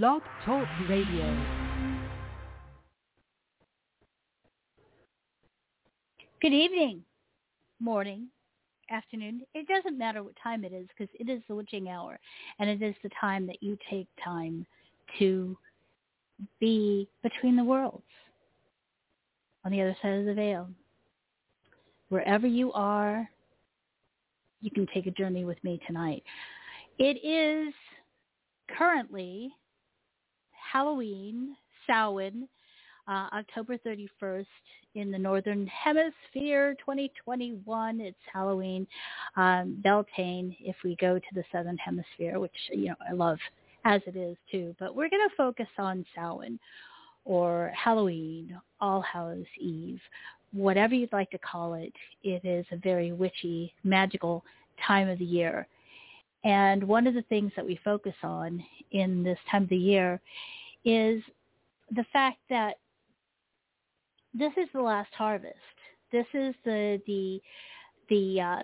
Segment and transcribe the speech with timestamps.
[0.00, 1.38] Blog Talk Radio.
[6.40, 7.02] Good evening,
[7.78, 8.28] morning,
[8.90, 9.42] afternoon.
[9.52, 12.18] It doesn't matter what time it is because it is the witching hour
[12.58, 14.64] and it is the time that you take time
[15.18, 15.54] to
[16.58, 18.02] be between the worlds
[19.66, 20.70] on the other side of the veil.
[22.08, 23.28] Wherever you are,
[24.62, 26.22] you can take a journey with me tonight.
[26.98, 27.74] It is
[28.78, 29.52] currently
[30.72, 31.54] Halloween,
[31.86, 32.48] Samhain,
[33.06, 34.46] uh, October 31st
[34.94, 38.00] in the Northern Hemisphere 2021.
[38.00, 38.86] It's Halloween,
[39.36, 43.36] um, Beltane if we go to the Southern Hemisphere, which, you know, I love
[43.84, 44.74] as it is too.
[44.78, 46.58] But we're going to focus on Samhain
[47.26, 50.00] or Halloween, All Hallows Eve,
[50.54, 51.92] whatever you'd like to call it.
[52.22, 54.42] It is a very witchy, magical
[54.86, 55.66] time of the year.
[56.44, 60.20] And one of the things that we focus on in this time of the year
[60.84, 61.22] is
[61.90, 62.76] the fact that
[64.34, 65.56] this is the last harvest.
[66.10, 67.40] This is the the
[68.08, 68.62] the uh,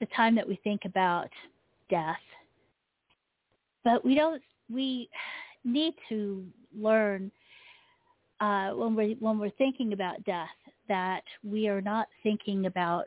[0.00, 1.28] the time that we think about
[1.90, 2.16] death,
[3.84, 4.42] but we don't.
[4.70, 5.08] We
[5.64, 6.44] need to
[6.76, 7.30] learn
[8.40, 10.48] uh, when we when we're thinking about death
[10.88, 13.06] that we are not thinking about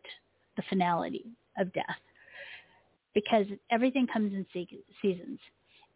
[0.56, 1.26] the finality
[1.60, 1.86] of death
[3.14, 4.46] because everything comes in
[5.02, 5.40] seasons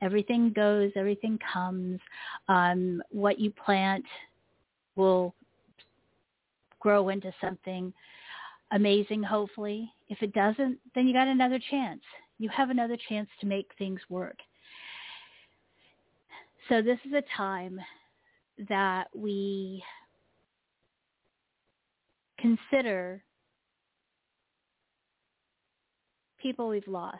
[0.01, 1.99] everything goes, everything comes.
[2.47, 4.05] Um, what you plant
[4.95, 5.33] will
[6.79, 7.93] grow into something
[8.71, 9.91] amazing, hopefully.
[10.09, 12.01] If it doesn't, then you got another chance.
[12.39, 14.37] You have another chance to make things work.
[16.69, 17.79] So this is a time
[18.69, 19.83] that we
[22.39, 23.23] consider
[26.41, 27.19] people we've lost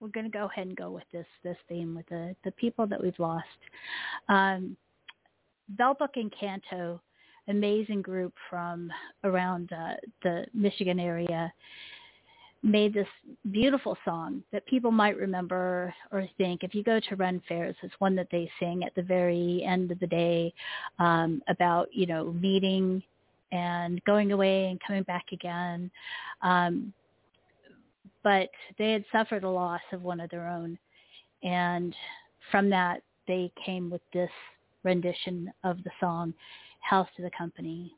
[0.00, 2.86] we're going to go ahead and go with this this theme with the the people
[2.86, 3.44] that we've lost.
[4.28, 4.76] Um,
[5.76, 7.00] Bellbook and Canto,
[7.48, 8.90] amazing group from
[9.24, 11.52] around uh, the Michigan area,
[12.62, 13.08] made this
[13.50, 16.62] beautiful song that people might remember or think.
[16.62, 19.90] If you go to Ren fairs, it's one that they sing at the very end
[19.90, 20.52] of the day
[20.98, 23.02] um, about you know meeting
[23.52, 25.90] and going away and coming back again.
[26.42, 26.92] Um,
[28.26, 30.76] but they had suffered a loss of one of their own.
[31.44, 31.94] And
[32.50, 34.32] from that, they came with this
[34.82, 36.34] rendition of the song,
[36.80, 37.94] Health to the Company.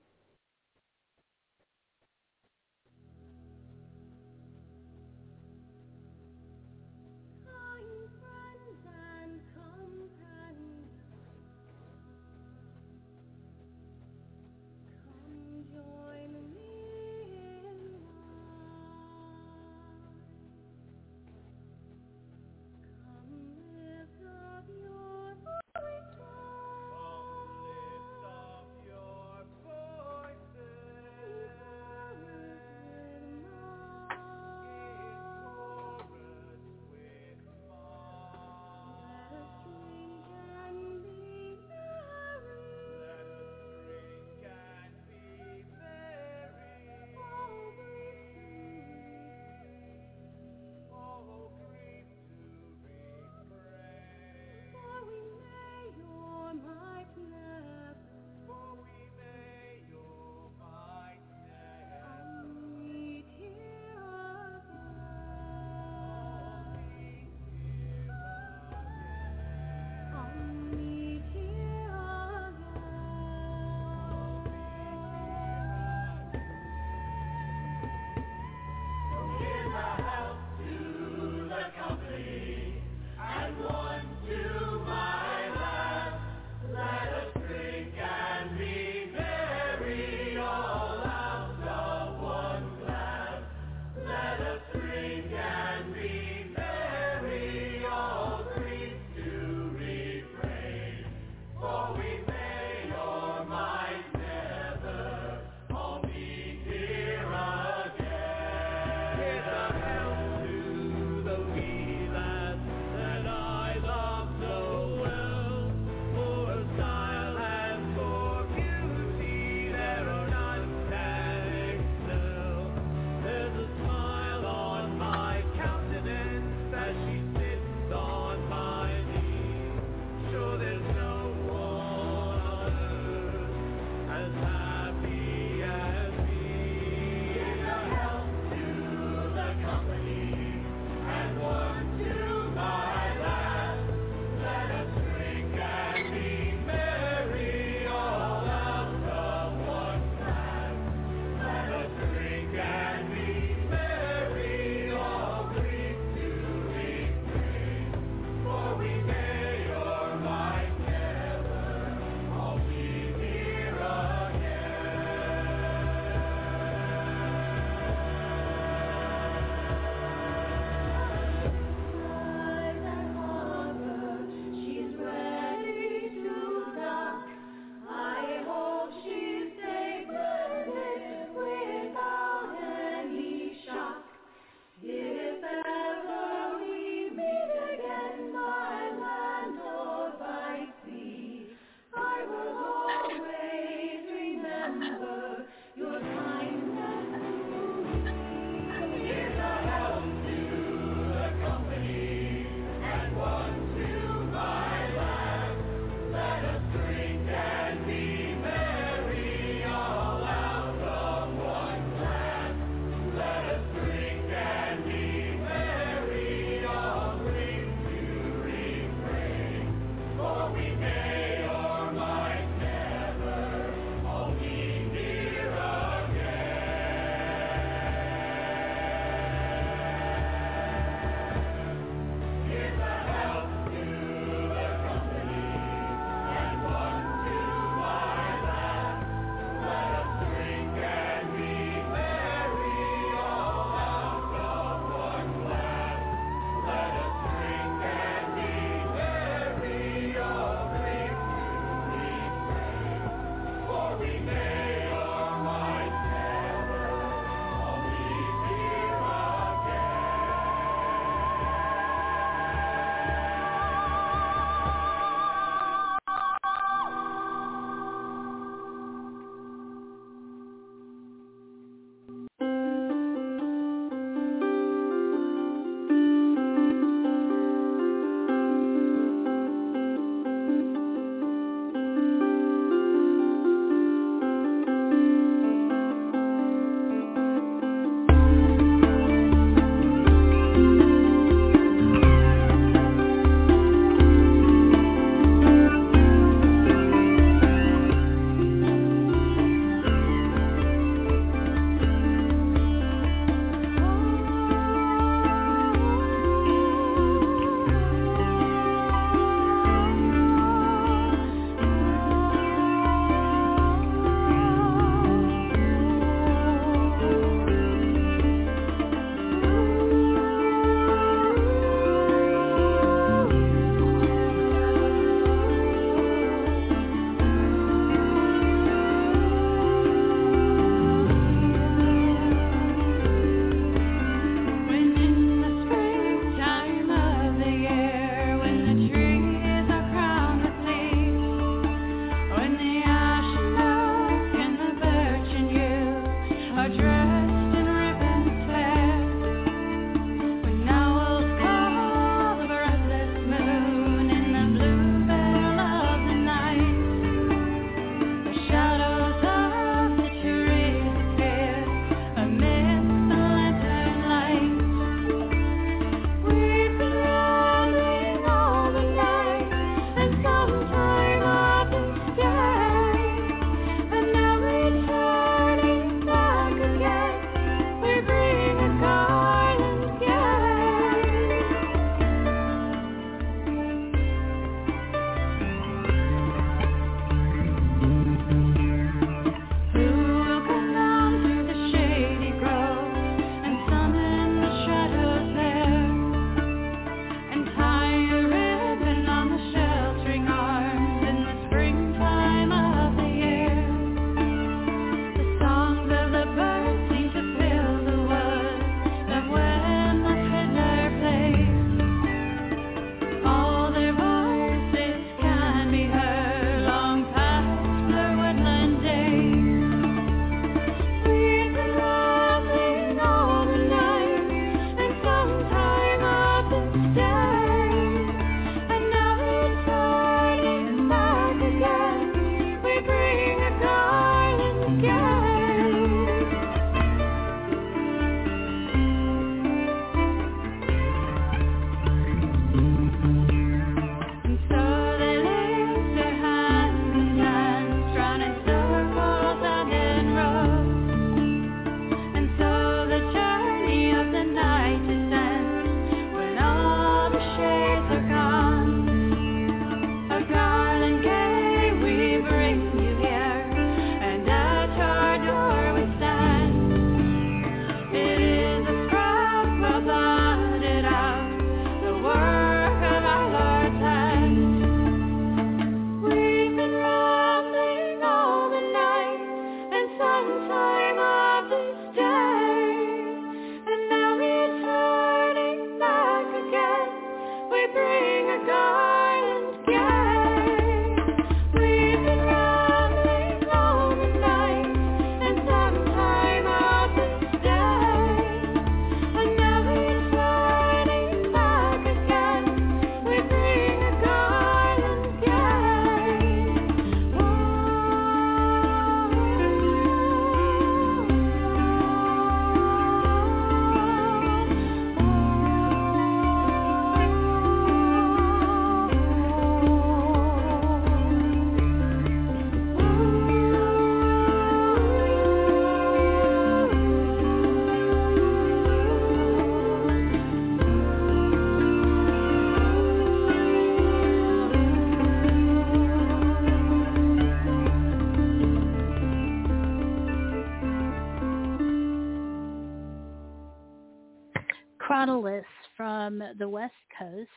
[546.09, 547.29] From the West Coast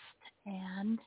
[0.45, 0.97] and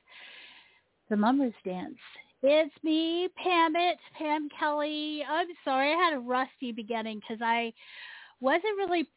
[1.09, 1.97] the Mummers Dance.
[2.43, 5.23] It's me, Pammit, Pam Kelly.
[5.27, 7.73] I'm sorry, I had a rusty beginning because I
[8.39, 9.09] wasn't really.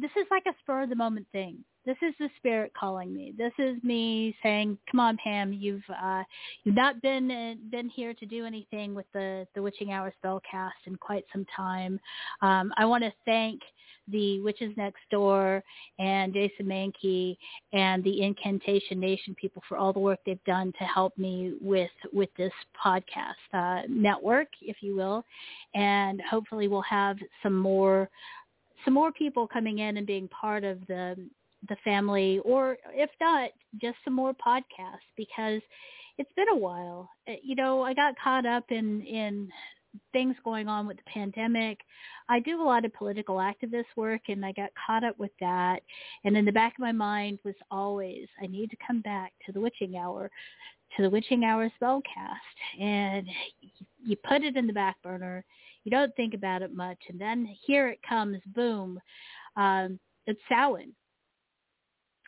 [0.00, 1.58] This is like a spur of the moment thing.
[1.86, 3.34] This is the spirit calling me.
[3.38, 5.52] This is me saying, "Come on, Pam.
[5.52, 6.24] You've uh,
[6.64, 10.86] you've not been uh, been here to do anything with the the Witching Hour spellcast
[10.86, 12.00] in quite some time.
[12.40, 13.60] Um, I want to thank
[14.08, 15.62] the Witches Next Door
[15.98, 17.36] and Jason Mankey
[17.72, 21.90] and the Incantation Nation people for all the work they've done to help me with
[22.12, 22.52] with this
[22.84, 25.24] podcast uh, network, if you will,
[25.74, 28.08] and hopefully we'll have some more
[28.84, 31.16] some more people coming in and being part of the
[31.68, 35.62] the family, or if not, just some more podcasts because
[36.18, 37.08] it's been a while.
[37.28, 39.48] Uh, you know, I got caught up in in
[40.12, 41.78] things going on with the pandemic.
[42.28, 45.80] I do a lot of political activist work and I got caught up with that.
[46.24, 49.52] And in the back of my mind was always, I need to come back to
[49.52, 50.30] the witching hour,
[50.96, 52.80] to the witching hour spellcast.
[52.80, 53.26] And
[54.04, 55.44] you put it in the back burner.
[55.84, 56.98] You don't think about it much.
[57.08, 59.00] And then here it comes, boom.
[59.56, 60.94] Um, it's Samhain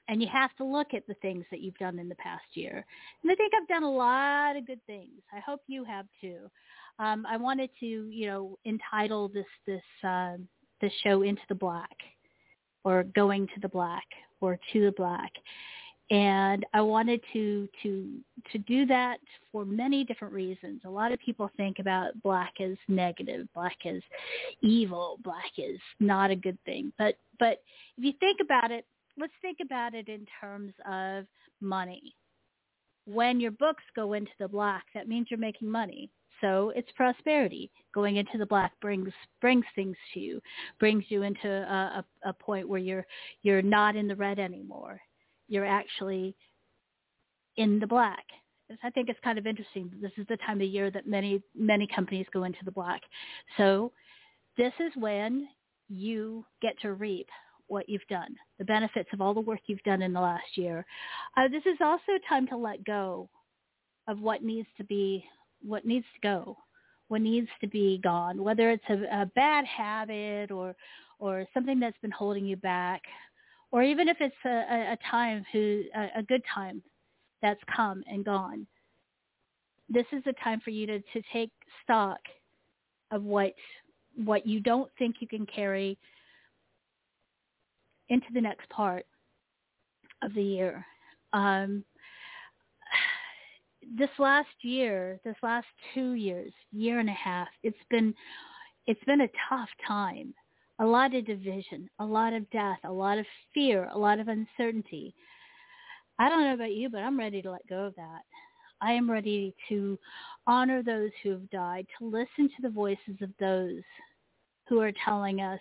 [0.08, 2.84] and you have to look at the things that you've done in the past year.
[3.22, 5.22] And I think I've done a lot of good things.
[5.32, 6.50] I hope you have too.
[6.98, 10.36] Um, I wanted to, you know, entitle this this uh,
[11.02, 11.96] show "Into the Black"
[12.84, 14.04] or "Going to the Black"
[14.40, 15.32] or "To the Black,"
[16.10, 18.20] and I wanted to to
[18.52, 19.18] to do that
[19.50, 20.82] for many different reasons.
[20.84, 24.02] A lot of people think about black as negative, black as
[24.62, 26.92] evil, black is not a good thing.
[26.98, 27.62] But but
[27.96, 28.84] if you think about it,
[29.18, 31.24] let's think about it in terms of
[31.60, 32.14] money.
[33.06, 36.10] When your books go into the black, that means you're making money.
[36.40, 37.70] So it's prosperity.
[37.94, 40.40] Going into the black brings brings things to you,
[40.80, 43.06] brings you into a, a, a point where you're
[43.42, 45.00] you're not in the red anymore.
[45.48, 46.34] You're actually
[47.56, 48.24] in the black.
[48.82, 49.90] I think it's kind of interesting.
[50.00, 53.02] This is the time of year that many many companies go into the black.
[53.56, 53.92] So
[54.56, 55.48] this is when
[55.88, 57.28] you get to reap
[57.66, 60.84] what you've done, the benefits of all the work you've done in the last year.
[61.36, 63.28] Uh, this is also time to let go
[64.06, 65.24] of what needs to be,
[65.66, 66.56] what needs to go,
[67.08, 70.74] what needs to be gone, whether it's a, a bad habit or,
[71.18, 73.02] or something that's been holding you back,
[73.70, 76.82] or even if it's a, a time who, a, a good time
[77.42, 78.66] that's come and gone.
[79.88, 81.50] This is a time for you to, to take
[81.82, 82.18] stock
[83.10, 83.52] of what
[84.16, 85.98] what you don't think you can carry
[88.08, 89.04] into the next part
[90.22, 90.86] of the year.
[91.32, 91.84] Um,
[93.96, 98.14] this last year, this last two years, year and a half, it's been
[98.86, 100.34] it's been a tough time.
[100.80, 104.28] A lot of division, a lot of death, a lot of fear, a lot of
[104.28, 105.14] uncertainty.
[106.18, 108.22] I don't know about you, but I'm ready to let go of that.
[108.80, 109.98] I am ready to
[110.46, 113.82] honor those who have died, to listen to the voices of those
[114.68, 115.60] who are telling us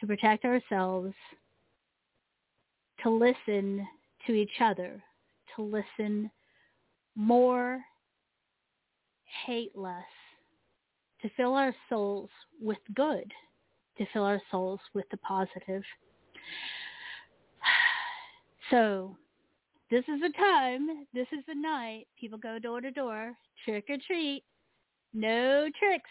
[0.00, 1.12] to protect ourselves,
[3.02, 3.86] to listen
[4.26, 5.02] to each other,
[5.56, 6.30] to listen
[7.14, 7.80] more,
[9.46, 10.02] hate less,
[11.22, 13.30] to fill our souls with good,
[13.98, 15.82] to fill our souls with the positive.
[18.70, 19.18] So
[19.90, 22.06] this is the time, this is the night.
[22.18, 24.44] People go door to door, trick or treat.
[25.12, 26.08] No tricks,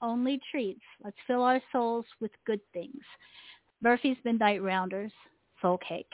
[0.00, 0.80] only treats.
[1.04, 3.02] Let's fill our souls with good things.
[3.82, 5.12] Murphy's Midnight Rounders,
[5.60, 6.10] Soul Cake.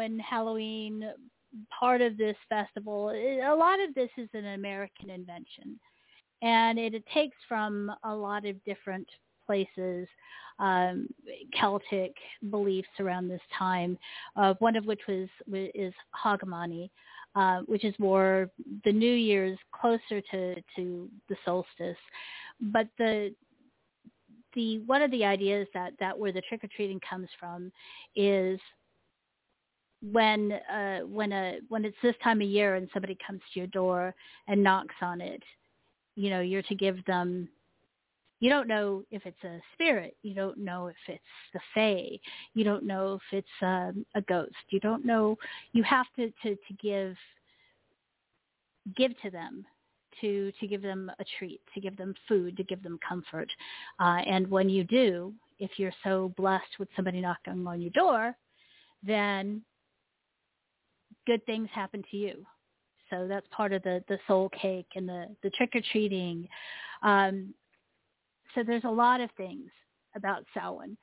[0.00, 1.10] Samhain, Halloween,
[1.78, 5.78] part of this festival, a lot of this is an American invention.
[6.42, 9.06] And it, it takes from a lot of different
[9.44, 10.08] places,
[10.58, 11.08] um,
[11.58, 12.14] Celtic
[12.50, 13.98] beliefs around this time,
[14.36, 16.88] uh, one of which was is Hogmanay,
[17.34, 18.48] uh, which is more
[18.84, 21.96] the New Year's closer to, to the solstice.
[22.60, 23.34] But the
[24.54, 27.70] the one of the ideas that that where the trick or treating comes from
[28.16, 28.58] is
[30.02, 33.66] when uh when a when it's this time of year and somebody comes to your
[33.68, 34.14] door
[34.48, 35.42] and knocks on it
[36.14, 37.48] you know you're to give them
[38.40, 42.18] you don't know if it's a spirit you don't know if it's the fae
[42.54, 45.36] you don't know if it's um, a ghost you don't know
[45.72, 47.14] you have to to to give
[48.96, 49.64] give to them
[50.20, 53.48] to to give them a treat, to give them food, to give them comfort.
[53.98, 58.34] Uh, and when you do, if you're so blessed with somebody knocking on your door,
[59.02, 59.62] then
[61.30, 62.44] good things happen to you.
[63.08, 66.48] So that's part of the the soul cake and the the trick or treating.
[67.04, 67.54] Um,
[68.52, 69.70] so there's a lot of things
[70.16, 70.96] about Samhain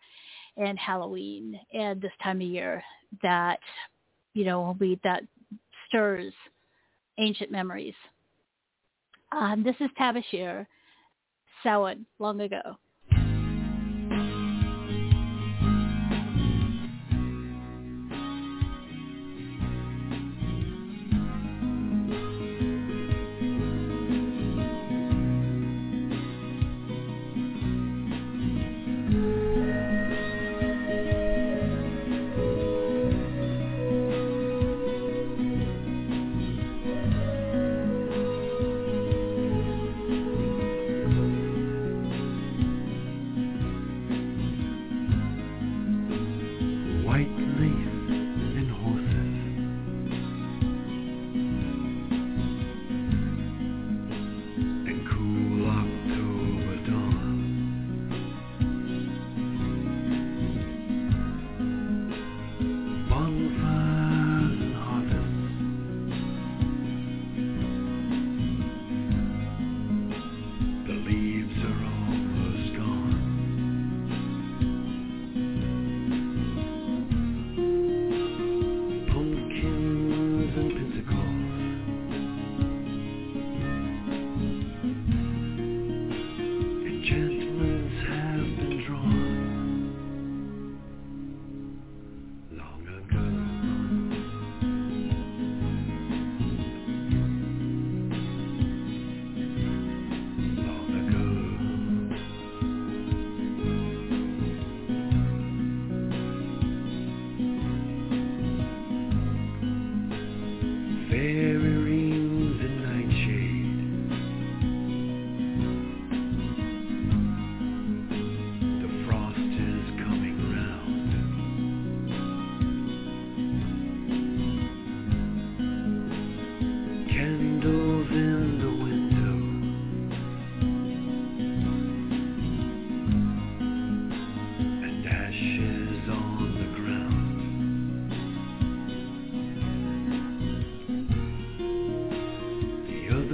[0.58, 2.84] and Halloween and this time of year
[3.24, 3.60] that
[4.34, 5.24] you know we that
[5.88, 6.34] stirs
[7.18, 7.96] ancient memories.
[9.32, 10.68] Um, this is Tabashir,
[11.63, 12.78] Samhain, long ago.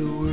[0.03, 0.32] the world.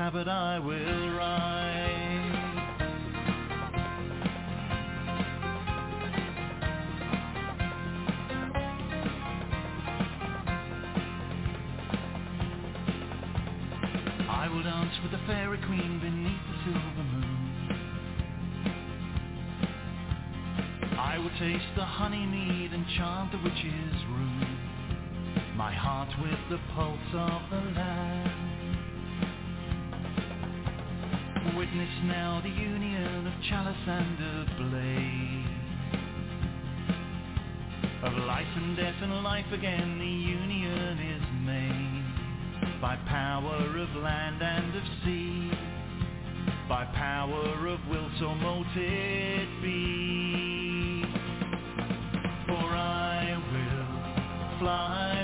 [0.00, 1.76] Sabbath I will ride.
[14.26, 17.68] I will dance with the fairy queen beneath the silver moon.
[20.98, 24.58] I will taste the honey mead and chant the witch's rune.
[25.56, 28.39] My heart with the pulse of the land.
[31.80, 35.46] Witness now the union of chalice and of blade.
[38.02, 44.42] Of life and death and life again the union is made by power of land
[44.42, 45.50] and of sea,
[46.68, 51.04] by power of will so mote it be.
[52.46, 55.19] For I will fly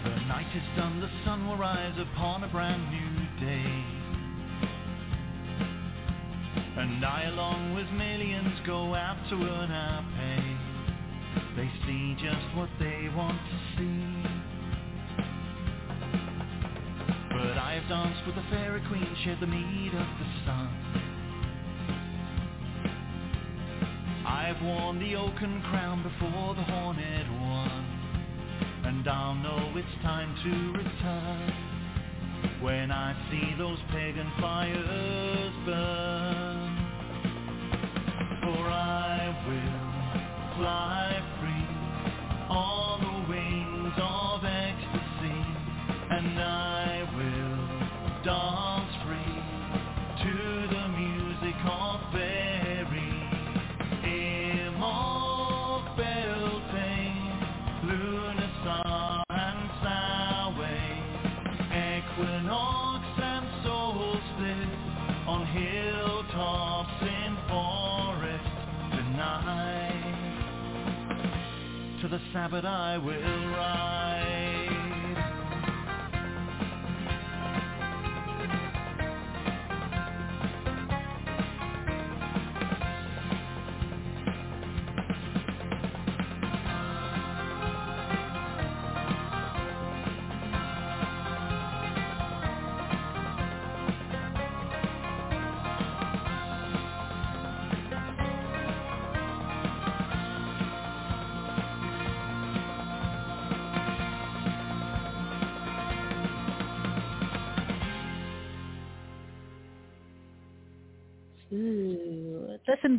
[0.03, 3.83] The night is done, the sun will rise upon a brand new day.
[6.77, 10.57] And I along with millions go out to earn our pay.
[11.55, 14.26] They see just what they want to see.
[17.89, 20.69] Danced with the fairy queen, shared the mead of the sun.
[24.25, 27.85] I have worn the oaken crown before the horned one.
[28.83, 31.53] And I'll know it's time to return
[32.61, 36.77] when I see those pagan fires burn.
[38.41, 41.67] For I will fly free
[42.49, 42.86] on
[72.17, 74.16] the Sabbath I will ride.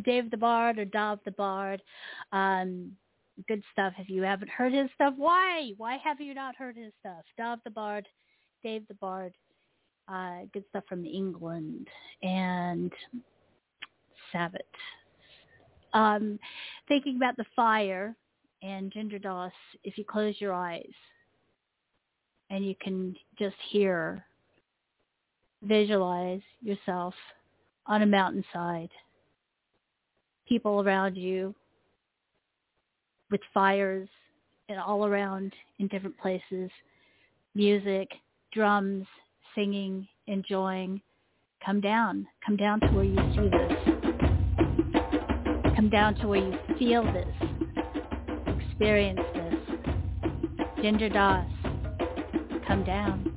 [0.09, 1.83] Dave the Bard or Damh the Bard.
[2.31, 2.93] Um,
[3.47, 3.93] good stuff.
[3.99, 5.73] If you haven't heard his stuff, why?
[5.77, 7.23] Why have you not heard his stuff?
[7.37, 8.07] Damh the Bard,
[8.63, 9.33] Dave the Bard.
[10.11, 11.87] Uh, good stuff from England
[12.23, 12.91] and
[14.31, 14.61] Sabbath.
[15.93, 16.39] Um,
[16.87, 18.15] thinking about the fire
[18.63, 19.51] and Ginger Doss,
[19.83, 20.89] if you close your eyes
[22.49, 24.25] and you can just hear,
[25.61, 27.13] visualize yourself
[27.85, 28.89] on a mountainside,
[30.49, 31.53] people around you
[33.29, 34.09] with fires
[34.67, 36.71] and all around in different places,
[37.53, 38.09] music,
[38.51, 39.05] drums,
[39.53, 40.99] singing, enjoying.
[41.63, 42.27] Come down.
[42.45, 43.73] Come down to where you see this.
[45.75, 47.27] Come down to where you feel this.
[48.47, 49.55] Experience this.
[50.81, 51.45] Ginger Doss.
[52.67, 53.28] Come down.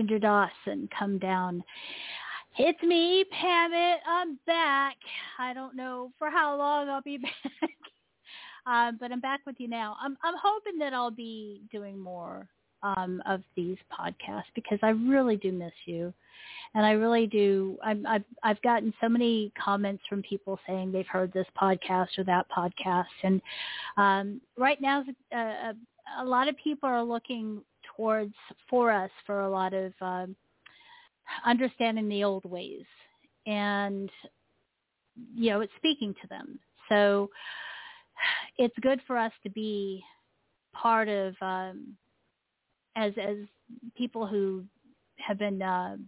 [0.00, 1.62] Ginger Dawson, come down.
[2.56, 3.96] It's me, Pammit.
[4.08, 4.96] I'm back.
[5.38, 7.34] I don't know for how long I'll be back,
[8.64, 9.98] um, but I'm back with you now.
[10.00, 12.48] I'm I'm hoping that I'll be doing more
[12.82, 16.14] um, of these podcasts because I really do miss you,
[16.74, 17.76] and I really do.
[17.84, 22.24] I'm, I've I've gotten so many comments from people saying they've heard this podcast or
[22.24, 23.42] that podcast, and
[23.98, 25.74] um, right now a, a,
[26.20, 27.60] a lot of people are looking
[28.00, 28.34] towards
[28.70, 30.34] for us for a lot of um,
[31.44, 32.86] understanding the old ways,
[33.46, 34.10] and
[35.34, 36.58] you know it's speaking to them.
[36.88, 37.28] So
[38.56, 40.02] it's good for us to be
[40.72, 41.94] part of um,
[42.96, 43.36] as as
[43.98, 44.64] people who
[45.18, 45.98] have been uh,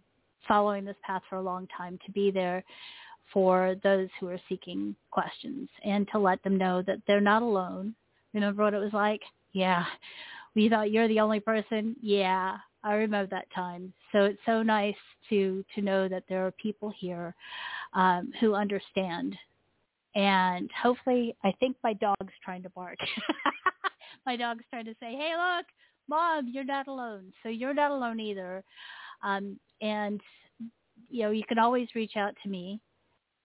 [0.49, 2.64] following this path for a long time to be there
[3.34, 7.95] for those who are seeking questions and to let them know that they're not alone.
[8.32, 9.20] Remember what it was like?
[9.53, 9.84] Yeah.
[10.55, 11.96] We thought you're the only person.
[12.00, 13.92] Yeah, I remember that time.
[14.12, 14.94] So it's so nice
[15.30, 17.34] to to know that there are people here
[17.94, 19.36] um, who understand.
[20.14, 22.98] And hopefully, I think my dog's trying to bark.
[24.26, 25.66] my dog's trying to say, "Hey, look,
[26.09, 27.32] mom, you're not alone.
[27.42, 28.62] So you're not alone either.
[29.22, 30.20] Um, and,
[31.09, 32.80] you know, you can always reach out to me,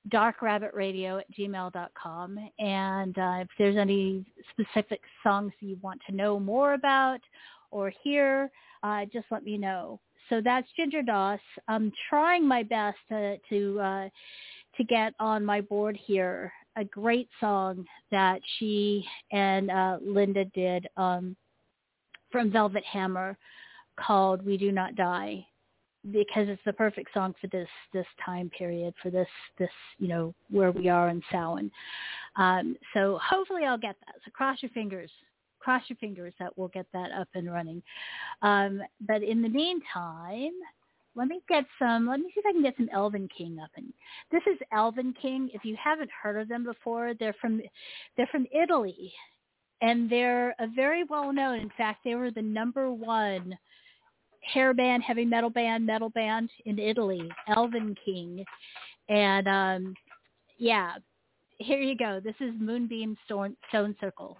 [0.09, 2.39] darkrabbitradio at gmail.com.
[2.59, 7.19] And uh, if there's any specific songs you want to know more about
[7.71, 8.49] or hear,
[8.83, 9.99] uh, just let me know.
[10.29, 11.39] So that's Ginger Doss.
[11.67, 14.09] I'm trying my best to to, uh,
[14.75, 20.87] to get on my board here a great song that she and uh, Linda did.
[20.95, 21.35] Um,
[22.31, 23.37] from Velvet Hammer
[23.99, 25.45] called "We Do Not Die"
[26.11, 29.27] because it's the perfect song for this this time period for this
[29.57, 31.71] this you know where we are in Samhain.
[32.35, 34.15] Um, so hopefully I'll get that.
[34.25, 35.11] So cross your fingers,
[35.59, 37.81] cross your fingers that we'll get that up and running.
[38.41, 40.53] Um, but in the meantime,
[41.15, 42.07] let me get some.
[42.07, 43.71] Let me see if I can get some Elvenking up.
[43.75, 43.91] And
[44.31, 45.49] this is Elvenking.
[45.53, 47.61] If you haven't heard of them before, they're from
[48.15, 49.11] they're from Italy,
[49.81, 51.59] and they're a very well known.
[51.59, 53.57] In fact, they were the number one
[54.51, 58.43] hair band, heavy metal band, metal band in Italy, Elvenking,
[59.09, 59.93] and um,
[60.57, 60.93] yeah,
[61.59, 62.19] here you go.
[62.23, 64.37] This is Moonbeam Stone, Stone Circle.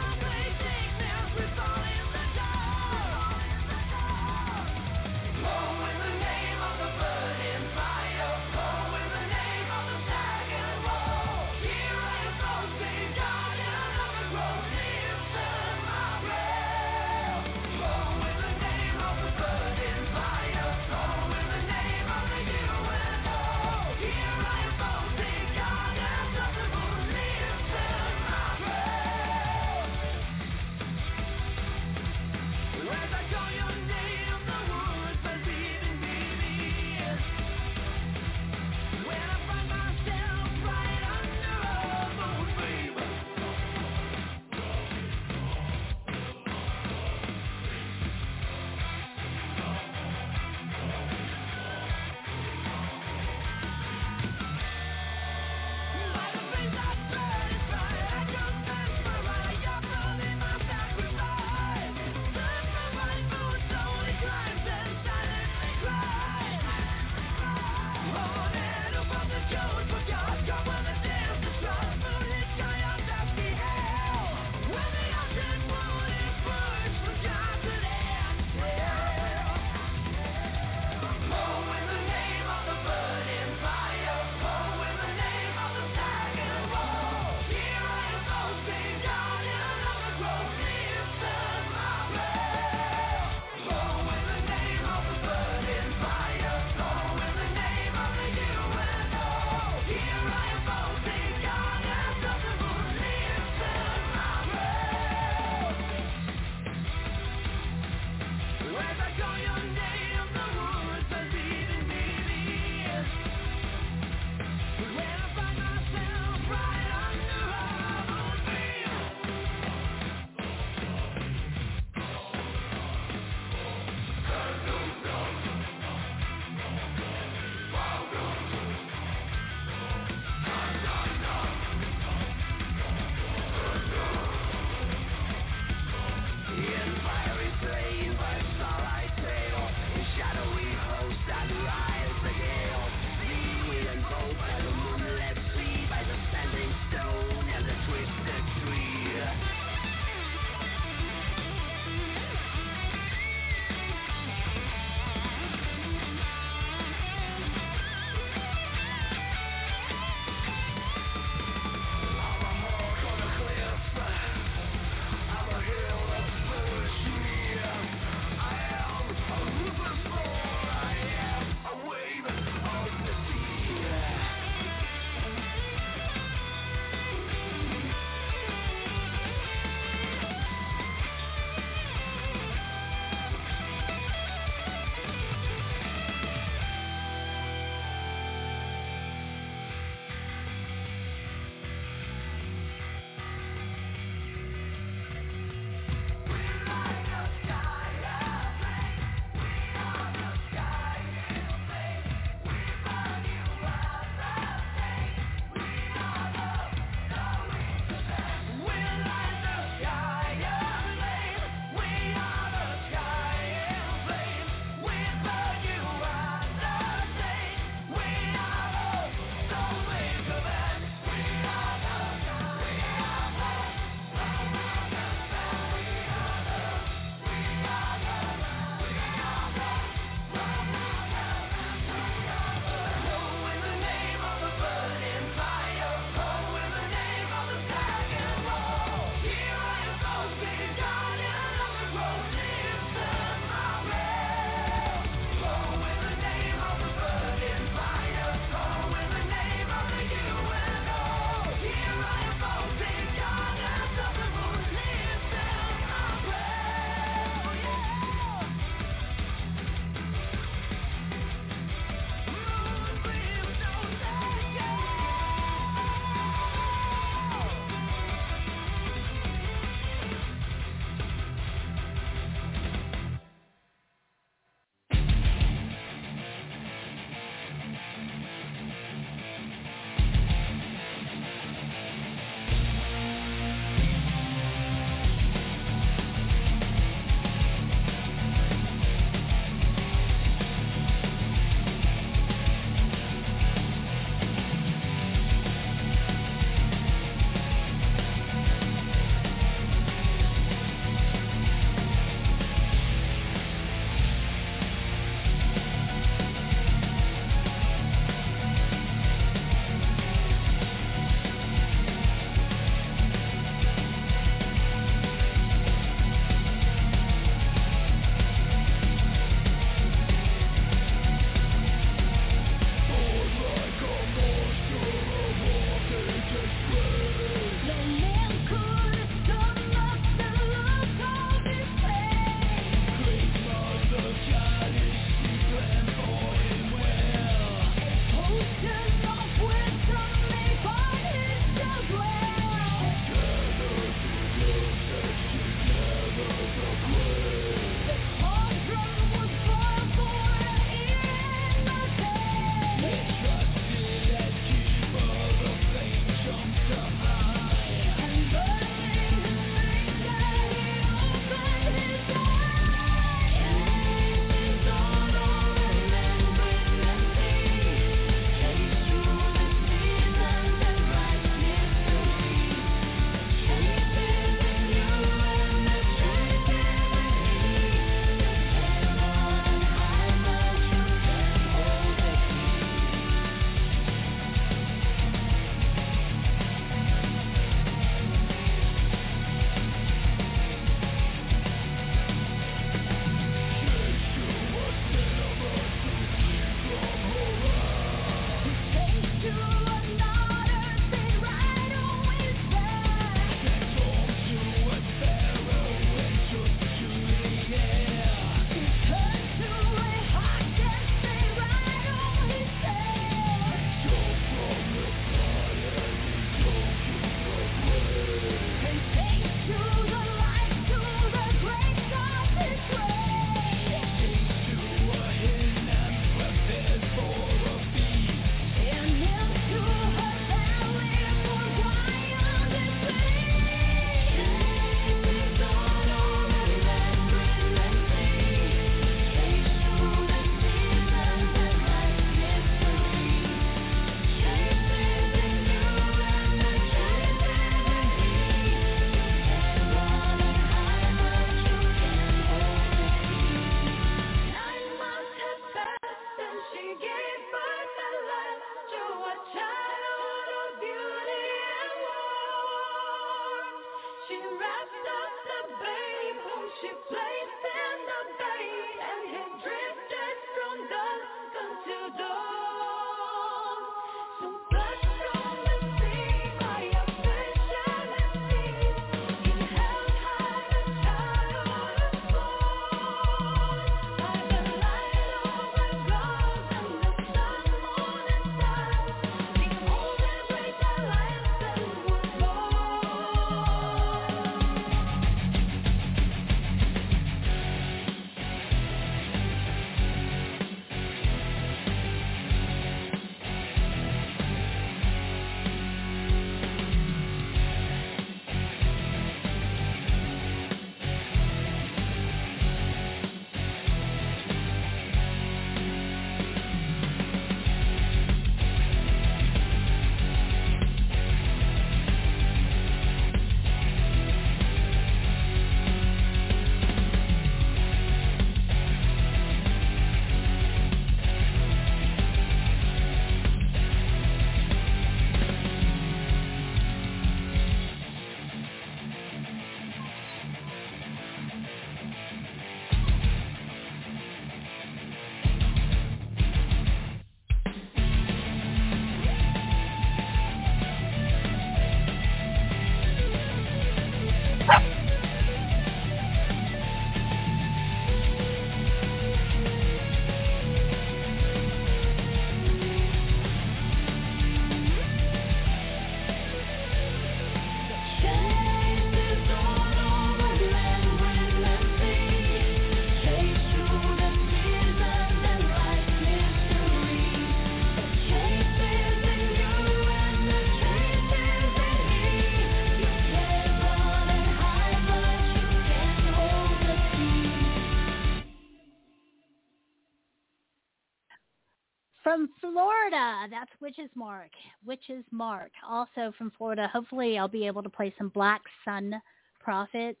[593.60, 594.30] Witch's Mark.
[594.64, 595.50] Witch's Mark.
[595.68, 596.68] Also from Florida.
[596.72, 598.94] Hopefully I'll be able to play some Black Sun
[599.40, 600.00] Prophets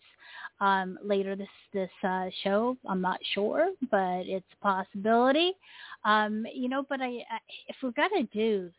[0.60, 2.76] um, later this this uh, show.
[2.88, 5.52] I'm not sure, but it's a possibility.
[6.04, 7.38] Um, you know, but I, I
[7.68, 8.70] if we're gonna do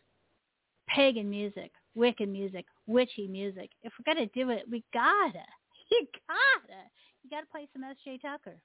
[0.88, 5.46] pagan music, wicked music, witchy music, if we're gonna do it, we gotta,
[5.92, 6.82] you gotta,
[7.24, 7.98] you gotta play some S.
[8.04, 8.18] J.
[8.18, 8.58] Tucker.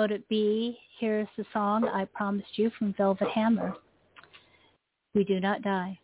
[0.00, 0.78] Let It Be.
[0.98, 3.74] Here's the song I Promised You from Velvet Hammer.
[5.14, 5.98] We do not die.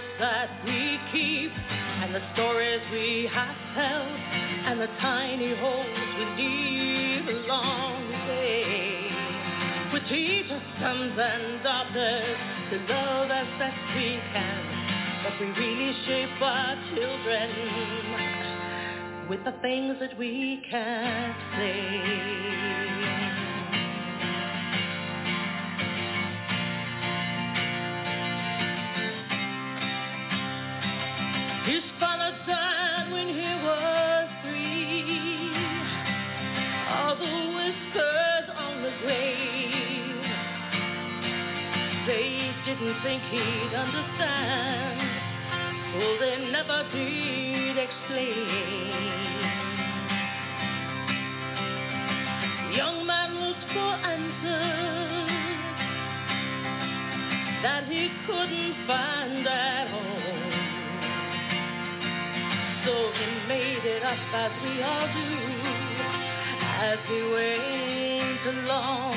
[0.00, 4.20] Secrets that we keep, and the stories we have held,
[4.66, 5.86] and the tiny holes
[6.18, 9.10] we leave along the way.
[9.92, 12.38] We teach our sons and daughters
[12.70, 14.64] to love as best we can,
[15.24, 17.50] but we really shape our children
[19.28, 22.89] with the things that we can't say.
[63.82, 65.36] Made it up as we all do
[66.60, 69.16] as we went along.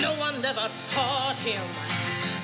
[0.00, 1.66] No one ever taught him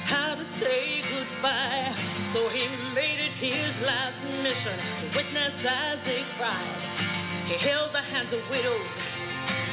[0.06, 1.94] how to say goodbye,
[2.34, 7.46] so he made it his last mission to witness as they cried.
[7.48, 8.90] He held the hands of widows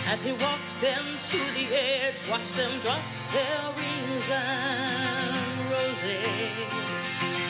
[0.08, 3.04] as he walked them to the edge, watched them drop
[3.34, 6.93] their rings and roses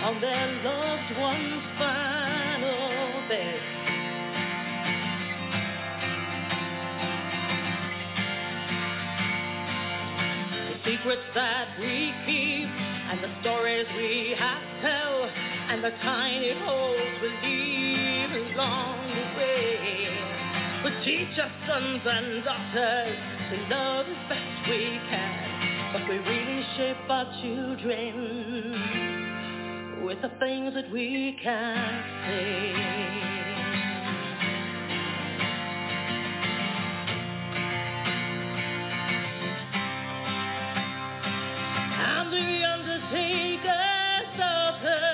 [0.04, 3.62] on their loved one's final bed.
[10.68, 15.24] The secrets that we keep, and the stories we have tell,
[15.72, 20.10] and the tiny holes we leave along the way.
[20.84, 23.18] We teach our sons and daughters
[23.52, 29.23] to love as best we can, but we really shape our children
[30.04, 32.74] with the things that we can't say.
[41.96, 45.06] I'm the undertaker's daughter.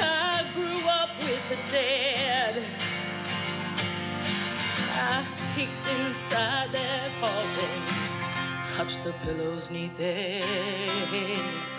[0.00, 2.54] I grew up with the dead.
[4.90, 5.26] I
[5.56, 7.82] peeked inside their coffin,
[8.78, 11.77] touched the pillows neath their heads.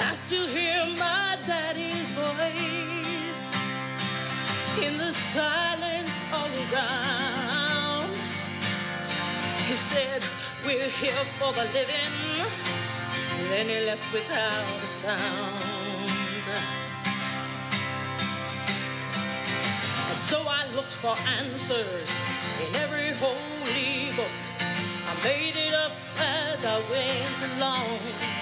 [0.00, 3.34] I still hear my daddy's voice
[4.86, 8.14] in the silence all around.
[9.66, 10.22] He said,
[10.64, 12.14] We're here for the living.
[13.50, 16.46] Then he left without a sound.
[20.14, 22.08] And so I looked for answers
[22.68, 24.30] in every holy book.
[24.30, 28.37] I made it up as I went along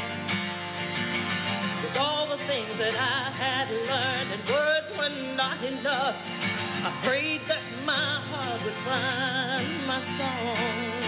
[1.96, 6.14] all the things that I had learned, and words were not enough.
[6.14, 11.06] I prayed that my heart would find my song.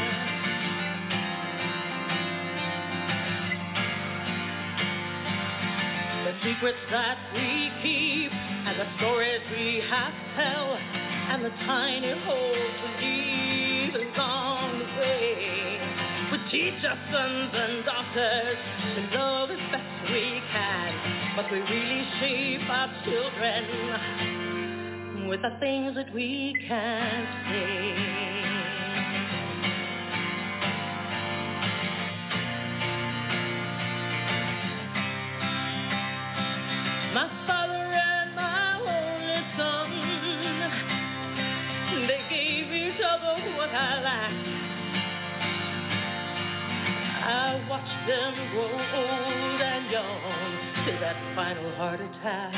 [6.25, 10.79] The secrets that we keep, and the stories we have to tell,
[11.31, 13.95] and the tiny holes we leave.
[13.95, 14.07] We
[16.51, 18.59] teach our sons and daughters
[18.95, 23.65] to love as best we can, but we really shape our children
[25.29, 27.95] with the things that we can't say.
[37.15, 37.29] My
[47.29, 52.55] I watched them grow old and young to that final heart attack.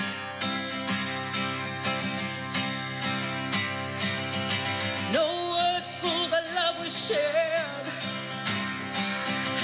[5.10, 7.86] No words for the love we shared,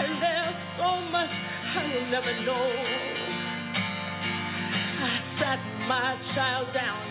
[0.02, 2.66] and there's so much I will never know.
[4.98, 7.06] I sat my child down,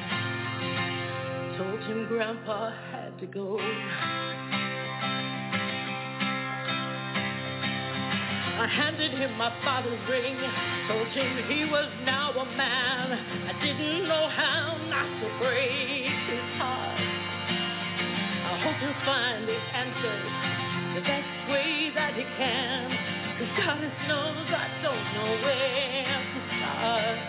[1.58, 3.58] told him Grandpa had to go.
[8.58, 10.40] I handed him my father's ring,
[10.88, 13.12] told him he was now a man.
[13.12, 17.00] I didn't know how not to break his heart.
[18.48, 20.32] I hope he'll find the answers
[20.96, 23.16] the best way that he can.
[23.36, 27.20] Cause God knows I don't know where to start.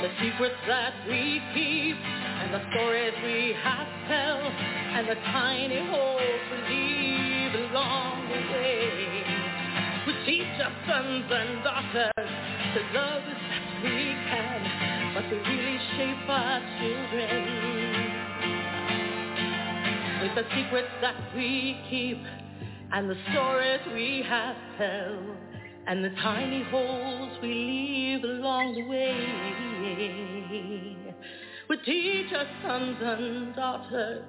[0.00, 6.40] The secrets that we keep, and the stories we have tell, and the tiny holes
[6.50, 9.24] we leave along the way.
[10.06, 14.60] We teach our sons and daughters to love as best we can,
[15.14, 17.40] but we really shape our children
[20.22, 22.22] with the secrets that we keep
[22.92, 25.36] and the stories we have tell
[25.86, 31.09] and the tiny holes we leave along the way.
[31.70, 34.24] We teach our sons and daughters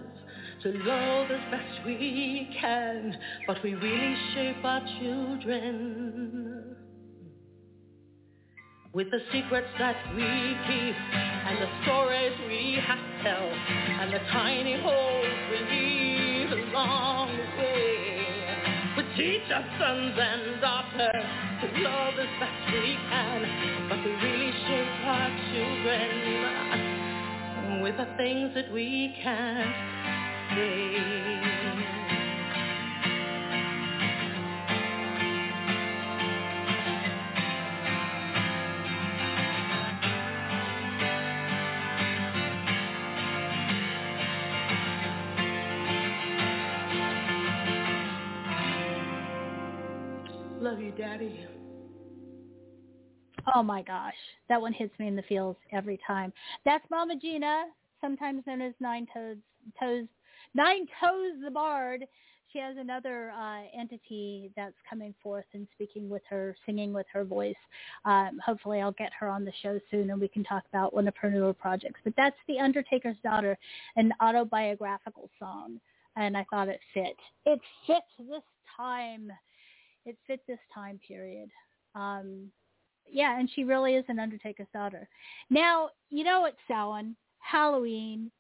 [0.62, 3.18] to love as best we can,
[3.48, 6.76] but we really shape our children
[8.94, 14.20] with the secrets that we keep and the stories we have to tell and the
[14.32, 18.22] tiny holes we leave along the way.
[18.98, 21.26] We teach our sons and daughters
[21.62, 26.91] to love as best we can, but we really shape our children
[27.82, 29.76] with the things that we can't
[30.56, 30.98] say.
[50.60, 51.51] Love you, Daddy.
[53.56, 54.16] Oh my gosh,
[54.50, 56.34] that one hits me in the feels every time.
[56.66, 57.66] That's Mama Gina,
[58.00, 59.38] sometimes known as Nine Toes,
[59.80, 60.06] Toes,
[60.54, 62.06] Nine Toes the Bard.
[62.52, 67.24] She has another uh, entity that's coming forth and speaking with her, singing with her
[67.24, 67.56] voice.
[68.04, 71.08] Um, hopefully, I'll get her on the show soon, and we can talk about one
[71.08, 72.02] of her newer projects.
[72.04, 73.58] But that's The Undertaker's Daughter,
[73.96, 75.80] an autobiographical song,
[76.18, 77.16] and I thought it fit.
[77.46, 78.44] It fits this
[78.76, 79.32] time
[80.06, 81.50] it fit this time period.
[81.96, 82.52] Um,
[83.12, 85.08] yeah, and she really is an Undertaker's daughter.
[85.50, 88.32] Now, you know it's Samhain, Halloween,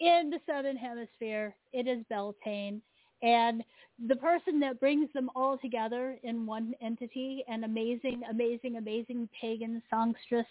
[0.00, 2.82] in the Southern Hemisphere, it is Beltane.
[3.22, 3.62] And
[4.06, 9.82] the person that brings them all together in one entity, an amazing, amazing, amazing pagan
[9.88, 10.46] songstress,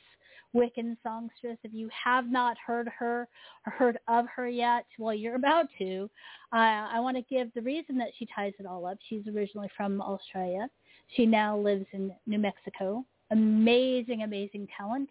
[0.55, 1.57] Wiccan songstress.
[1.63, 3.27] If you have not heard her
[3.67, 6.09] or heard of her yet, well, you're about to.
[6.51, 8.97] Uh, I want to give the reason that she ties it all up.
[9.07, 10.67] She's originally from Australia.
[11.15, 13.05] She now lives in New Mexico.
[13.33, 15.09] Amazing, amazing talent.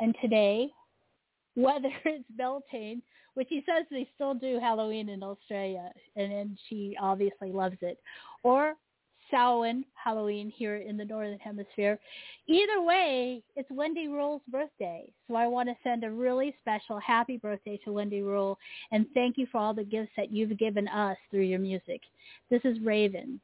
[0.00, 0.68] And today,
[1.54, 3.02] whether it's Beltane,
[3.34, 7.98] which he says they still do Halloween in Australia, and, and she obviously loves it,
[8.42, 8.74] or
[9.30, 11.98] Samhain, Halloween here in the Northern Hemisphere.
[12.46, 15.12] Either way, it's Wendy Rule's birthday.
[15.28, 18.58] So I want to send a really special happy birthday to Wendy Rule
[18.90, 22.00] and thank you for all the gifts that you've given us through your music.
[22.50, 23.40] This is Raven.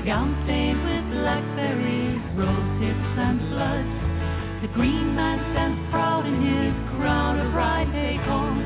[0.00, 3.84] a gown stained with blackberries, rose hips and blood.
[4.62, 8.64] The green man stands proud in his crown of bright acorn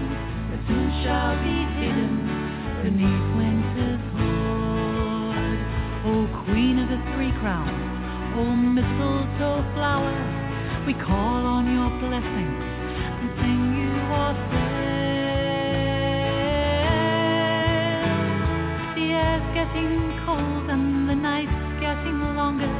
[0.50, 2.22] that soon shall be hidden
[2.86, 5.58] beneath winter's hood.
[6.06, 7.82] O queen of the three crowns,
[8.38, 10.14] O mistletoe flower,
[10.86, 14.73] we call on your blessings and sing you our song.
[19.54, 22.74] getting cold and the night's getting longer,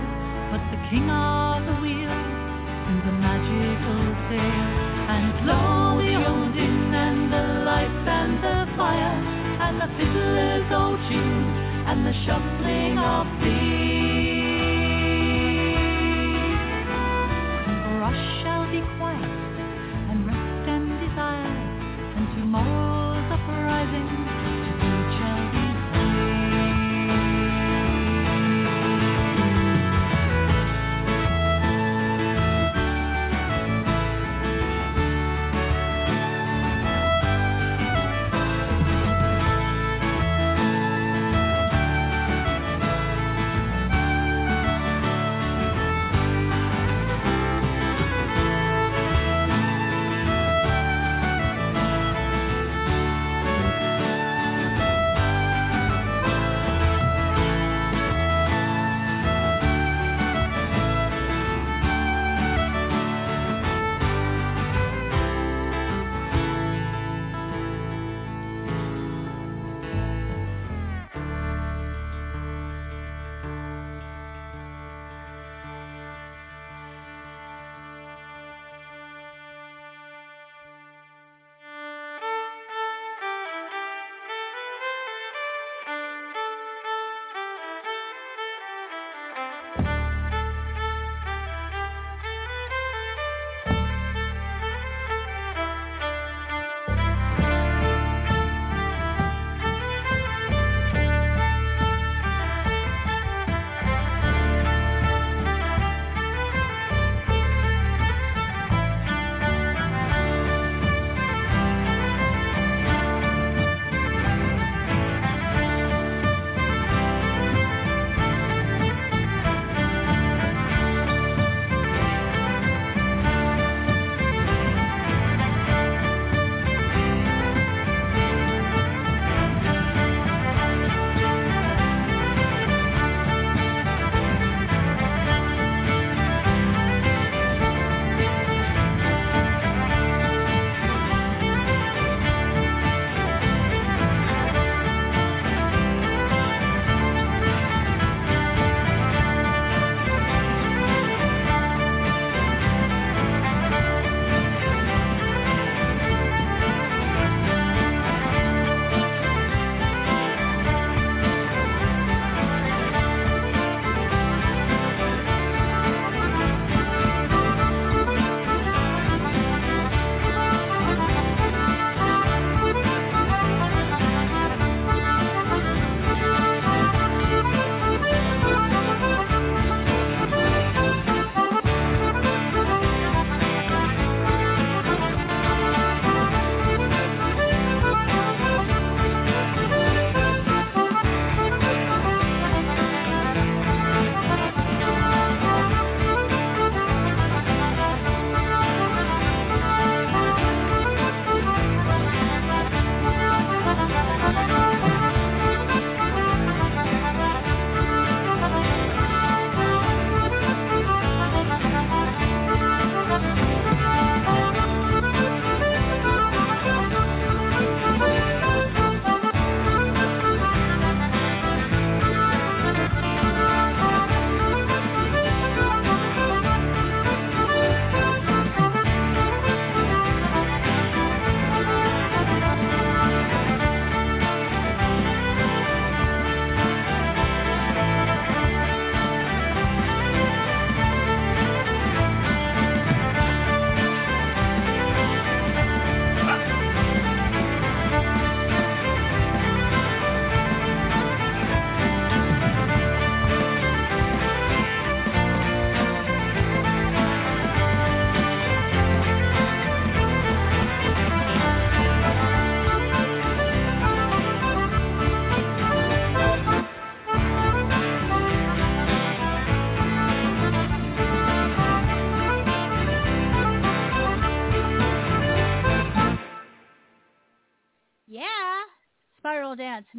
[0.50, 2.10] but the king of the wheel
[2.90, 4.66] in the magical sail.
[5.14, 9.16] And lo, the old Odin and the lights and the fire,
[9.64, 11.46] and the fiddler's old tune,
[11.86, 14.23] and the shuffling of feet.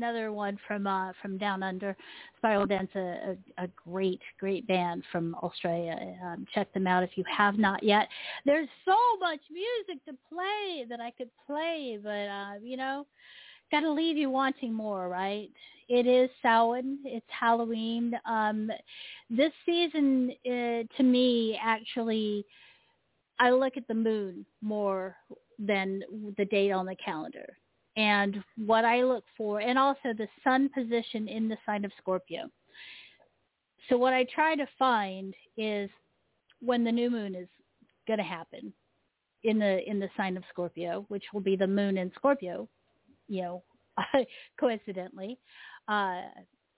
[0.06, 1.96] Another one from uh, from down under.
[2.38, 3.00] Spiral Dance, a,
[3.58, 6.18] a, a great great band from Australia.
[6.24, 8.08] Um, check them out if you have not yet.
[8.46, 13.06] There's so much music to play that I could play, but uh, you know,
[13.72, 15.50] got to leave you wanting more, right?
[15.88, 17.00] It is Samhain.
[17.04, 18.14] It's Halloween.
[18.28, 18.70] Um,
[19.30, 22.46] this season, uh, to me, actually,
[23.40, 25.16] I look at the moon more
[25.60, 26.02] than
[26.38, 27.58] the date on the calendar
[27.96, 32.50] and what I look for, and also the sun position in the sign of Scorpio.
[33.90, 35.90] So what I try to find is
[36.60, 37.48] when the new moon is
[38.08, 38.74] going to happen
[39.44, 42.68] in the in the sign of Scorpio, which will be the moon in Scorpio,
[43.28, 43.64] you know,
[44.60, 45.38] coincidentally.
[45.88, 46.22] Uh,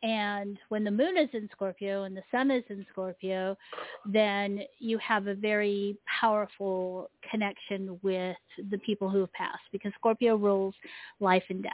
[0.04, 3.58] and when the moon is in Scorpio and the sun is in Scorpio,
[4.06, 8.38] then you have a very powerful connection with
[8.70, 10.76] the people who have passed because Scorpio rules
[11.20, 11.74] life and death.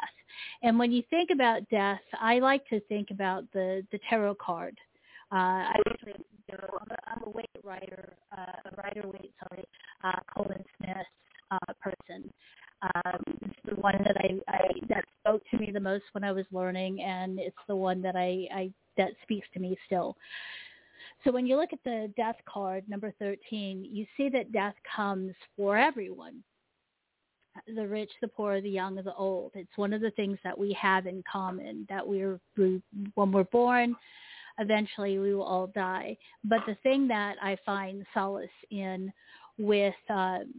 [0.61, 4.77] And when you think about death, I like to think about the, the tarot card.
[5.31, 9.65] Uh, I usually do, I'm a, I'm a Waite Rider, uh, a Rider Waite, sorry,
[10.03, 10.97] uh, Colin Smith
[11.51, 12.31] uh, person.
[12.83, 16.31] Um, it's the one that I, I that spoke to me the most when I
[16.31, 20.15] was learning, and it's the one that I, I that speaks to me still.
[21.23, 25.33] So when you look at the death card, number 13, you see that death comes
[25.55, 26.43] for everyone.
[27.75, 29.51] The rich, the poor, the young, the old.
[29.53, 32.81] It's one of the things that we have in common, that we're, we,
[33.13, 33.95] when we're born,
[34.59, 36.17] eventually we will all die.
[36.43, 39.13] But the thing that I find solace in
[39.57, 40.51] with um,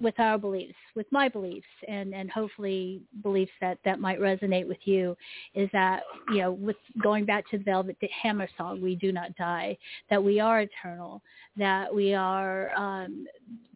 [0.00, 4.78] with our beliefs, with my beliefs, and and hopefully beliefs that that might resonate with
[4.84, 5.16] you,
[5.54, 9.34] is that you know, with going back to the Velvet Hammer song, "We Do Not
[9.36, 9.76] Die,"
[10.10, 11.22] that we are eternal,
[11.56, 13.26] that we are um,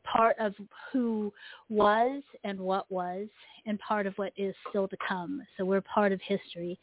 [0.04, 0.54] part of
[0.92, 1.32] who
[1.68, 3.28] was and what was,
[3.66, 5.42] and part of what is still to come.
[5.56, 6.78] So we're part of history.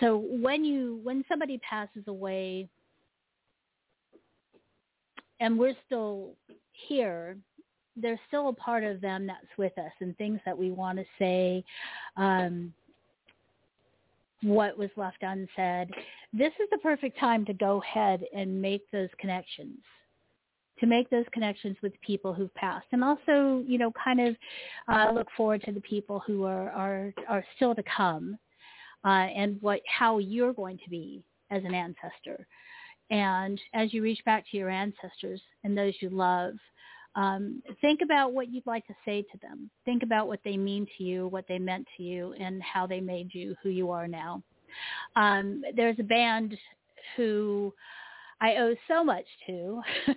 [0.00, 2.68] So when you when somebody passes away,
[5.40, 6.30] and we're still
[6.88, 7.36] here
[7.96, 11.04] there's still a part of them that's with us and things that we want to
[11.18, 11.64] say
[12.16, 12.72] um,
[14.42, 15.90] what was left unsaid.
[16.32, 19.78] This is the perfect time to go ahead and make those connections
[20.80, 22.86] to make those connections with people who've passed.
[22.92, 24.36] And also you know kind of
[24.88, 28.38] uh, look forward to the people who are are, are still to come
[29.04, 32.46] uh, and what how you're going to be as an ancestor.
[33.10, 36.54] And as you reach back to your ancestors and those you love
[37.14, 39.70] um, think about what you'd like to say to them.
[39.84, 43.00] Think about what they mean to you, what they meant to you, and how they
[43.00, 44.42] made you who you are now.
[45.16, 46.56] Um, there's a band
[47.16, 47.72] who
[48.40, 49.80] I owe so much to.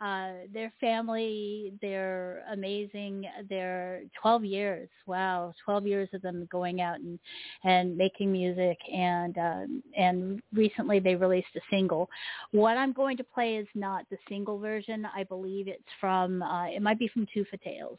[0.00, 3.26] uh, their family, they're amazing.
[3.50, 4.88] They're 12 years.
[5.06, 7.18] Wow, 12 years of them going out and
[7.64, 12.08] and making music, and um, and recently they released a single.
[12.52, 15.06] What I'm going to play is not the single version.
[15.14, 16.42] I believe it's from.
[16.42, 17.98] Uh, it might be from Tufa Tales.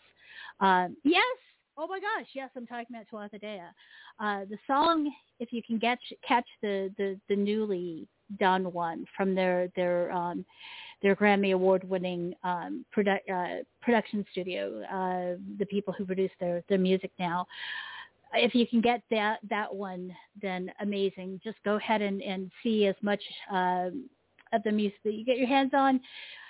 [0.60, 1.38] Um, yes.
[1.78, 3.60] Oh my gosh, yes, I'm talking about Tuatha.
[4.20, 5.98] Uh, the song, if you can get
[6.28, 8.08] catch the, the, the newly
[8.40, 10.46] done one from their their um,
[11.02, 16.64] their Grammy Award winning um, produ- uh, production studio, uh, the people who produce their
[16.70, 17.48] their music now.
[18.34, 21.42] If you can get that that one, then amazing.
[21.44, 23.22] Just go ahead and, and see as much
[23.52, 23.90] uh,
[24.54, 26.00] of the music that you get your hands on.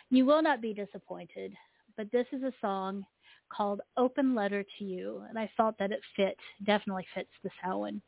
[0.10, 1.54] You will not be disappointed.
[1.98, 3.06] But this is a song
[3.50, 8.02] called Open Letter to You, and I felt that it fit, definitely fits the Samhain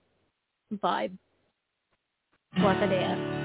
[0.82, 1.18] vibe.
[2.57, 3.43] Tuatha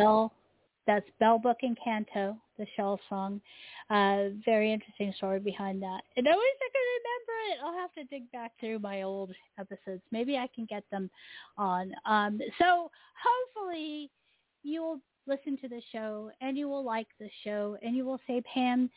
[0.00, 0.32] Bell,
[0.86, 3.40] that's Bell Book and Canto, the Shell song.
[3.90, 6.00] Uh, very interesting story behind that.
[6.16, 7.58] And I wish I could remember it.
[7.64, 10.02] I'll have to dig back through my old episodes.
[10.10, 11.10] Maybe I can get them
[11.58, 11.92] on.
[12.06, 12.90] Um, so
[13.22, 14.10] hopefully
[14.62, 18.20] you will listen to the show and you will like the show and you will
[18.26, 18.90] say, Pam,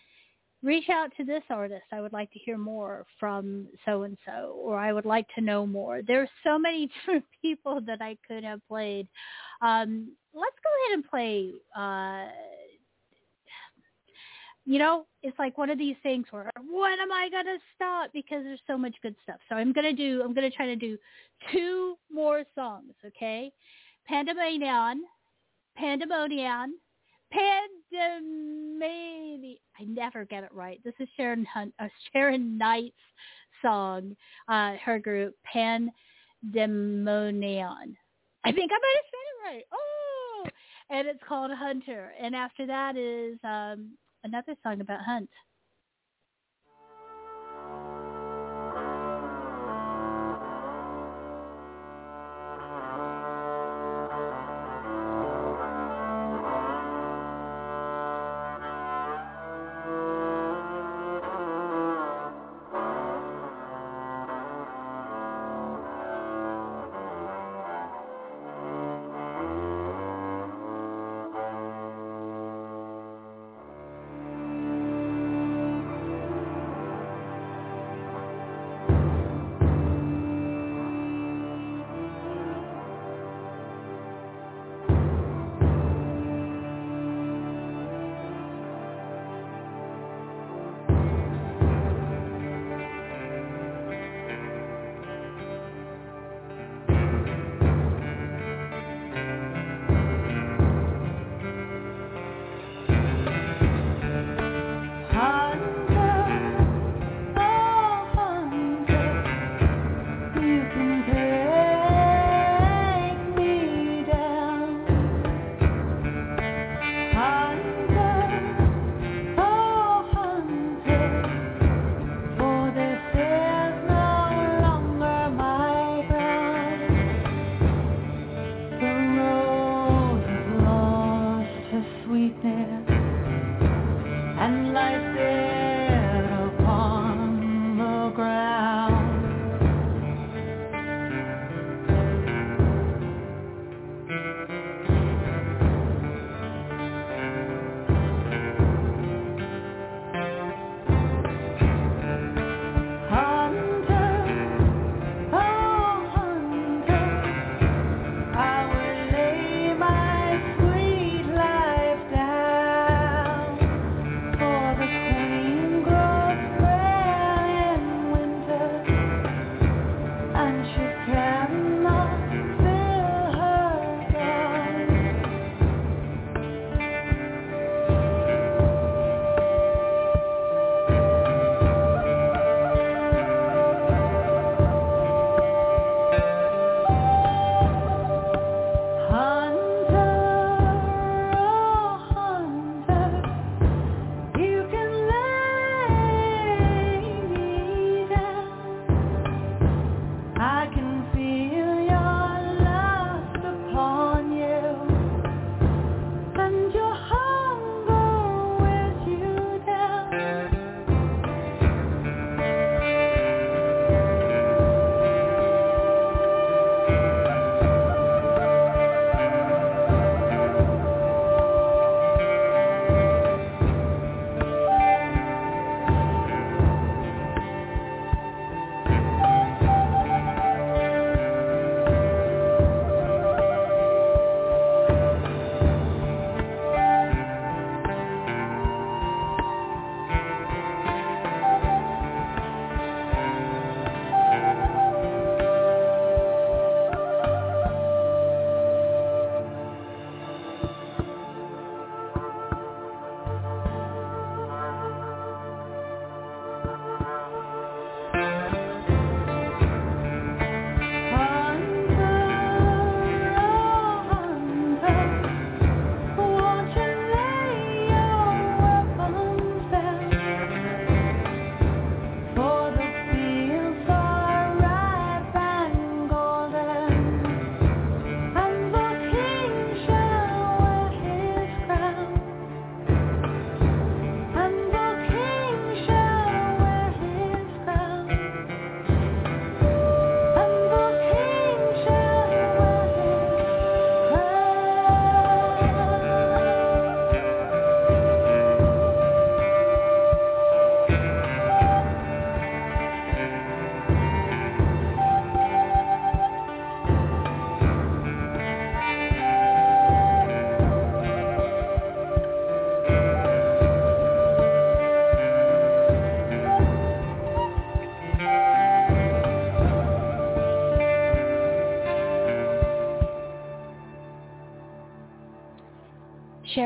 [0.64, 1.84] reach out to this artist.
[1.92, 5.42] I would like to hear more from so and so, or I would like to
[5.42, 6.02] know more.
[6.02, 9.08] There's so many different people that I could have played.
[9.62, 10.14] Um,
[10.94, 11.52] and play.
[11.76, 12.26] Uh,
[14.65, 18.44] you know, it's like one of these things where when am I gonna stop because
[18.44, 19.40] there's so much good stuff.
[19.49, 20.22] So I'm gonna do.
[20.24, 20.98] I'm gonna try to do
[21.52, 22.94] two more songs.
[23.06, 23.52] Okay,
[24.07, 25.03] Pandemonium,
[25.76, 26.76] Pandemonium,
[27.32, 29.57] Pandemonium.
[29.80, 30.80] I never get it right.
[30.86, 32.95] This is Sharon Hunt, uh, Sharon Knight's
[33.61, 34.15] song.
[34.48, 35.91] Uh, her group Pandemonium.
[38.45, 39.64] I think I might have said it right.
[39.74, 39.82] Oh,
[40.89, 42.14] and it's called Hunter.
[42.19, 45.30] And after that is um, another song about Hunt.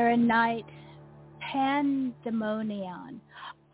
[0.08, 0.64] Sharon Knight,
[1.52, 3.20] Pandemonium.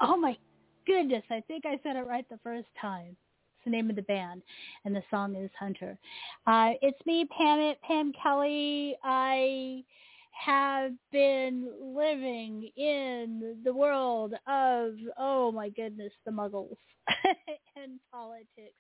[0.01, 0.37] Oh my
[0.85, 3.11] goodness, I think I said it right the first time.
[3.11, 4.43] It's the name of the band,
[4.85, 5.97] and the song is Hunter.
[6.45, 8.97] Uh, it's me, Pam, Pam Kelly.
[9.05, 9.85] I
[10.33, 16.79] have been living in the world of, oh my goodness, the muggles
[17.77, 18.75] and politics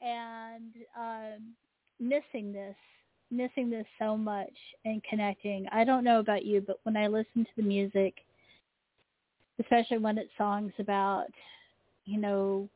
[0.00, 1.52] and um,
[2.00, 2.74] missing this,
[3.30, 4.52] missing this so much
[4.84, 5.66] and connecting.
[5.72, 8.14] I don't know about you, but when I listen to the music,
[9.60, 11.26] especially when it's songs about,
[12.04, 12.68] you know,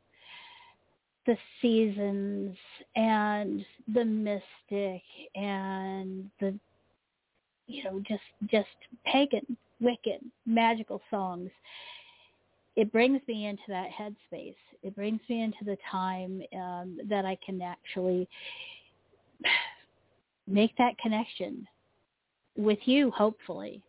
[1.26, 2.56] the seasons
[2.96, 3.64] and
[3.94, 5.02] the mystic
[5.34, 6.54] and the
[7.66, 8.68] you know just just
[9.06, 11.50] pagan wicked magical songs
[12.76, 17.38] it brings me into that headspace it brings me into the time um, that i
[17.44, 18.28] can actually
[20.46, 21.66] make that connection
[22.56, 23.82] with you hopefully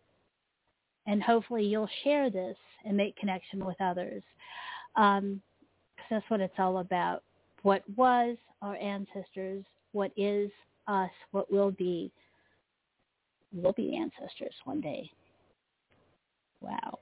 [1.07, 4.23] and hopefully you'll share this and make connection with others
[4.95, 5.41] um,
[5.97, 7.23] cause that's what it's all about
[7.63, 10.49] what was our ancestors what is
[10.87, 12.11] us what will be
[13.55, 15.09] We'll be ancestors one day.
[16.59, 16.99] Wow.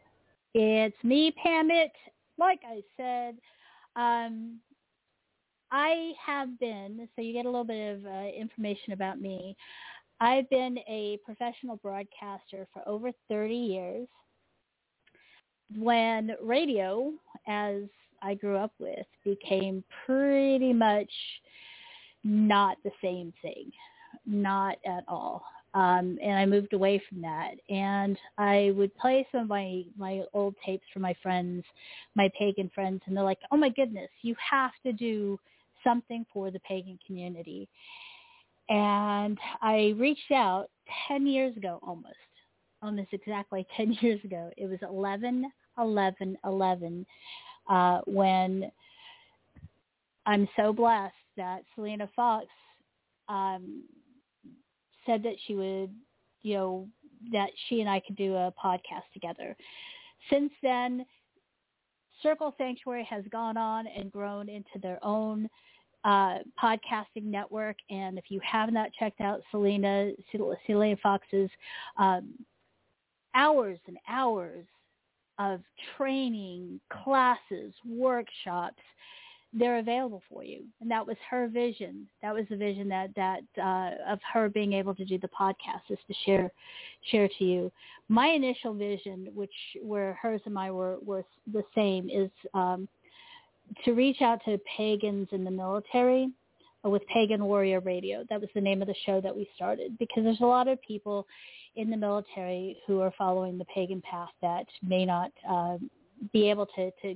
[0.54, 1.90] It's me, Pammit.
[2.38, 3.38] Like I said,
[3.96, 4.60] um,
[5.74, 9.58] I have been, so you get a little bit of uh, information about me.
[10.22, 14.08] I've been a professional broadcaster for over 30 years.
[15.76, 17.12] When radio,
[17.48, 17.84] as
[18.22, 21.12] I grew up with, became pretty much
[22.24, 23.72] not the same thing.
[24.28, 25.44] Not at all
[25.74, 27.56] um, and I moved away from that.
[27.70, 31.64] And I would play some of my my old tapes for my friends,
[32.16, 35.40] my pagan friends, and they're like, "Oh my goodness, you have to do
[35.84, 37.68] something for the pagan community."
[38.70, 40.68] And I reached out
[41.08, 42.16] ten years ago, almost,
[42.82, 44.52] almost exactly ten years ago.
[44.58, 47.06] It was eleven, eleven, eleven,
[47.70, 48.72] uh, when
[50.26, 52.48] I'm so blessed that Selena Fox
[53.28, 53.84] um,
[55.06, 55.92] said that she would,
[56.42, 56.88] you know,
[57.32, 59.56] that she and I could do a podcast together.
[60.30, 61.06] Since then,
[62.22, 65.50] Circle Sanctuary has gone on and grown into their own
[66.04, 67.78] uh, podcasting network.
[67.90, 70.12] And if you have not checked out Selena,
[70.66, 71.50] Selena Fox's
[71.98, 72.34] um,
[73.36, 74.66] hours and hours
[75.40, 75.62] of
[75.98, 78.82] training, classes, workshops,
[79.54, 80.64] they're available for you.
[80.82, 82.08] And that was her vision.
[82.22, 85.92] That was the vision that that uh, of her being able to do the podcast
[85.92, 86.52] is to share
[87.12, 87.72] share to you.
[88.10, 92.88] My initial vision, which where hers and mine were were the same, is um,
[93.86, 96.30] to reach out to pagans in the military
[96.84, 98.26] with Pagan Warrior Radio.
[98.30, 100.82] That was the name of the show that we started because there's a lot of
[100.82, 101.26] people
[101.76, 105.78] in the military who are following the pagan path that may not uh,
[106.32, 107.16] be able to to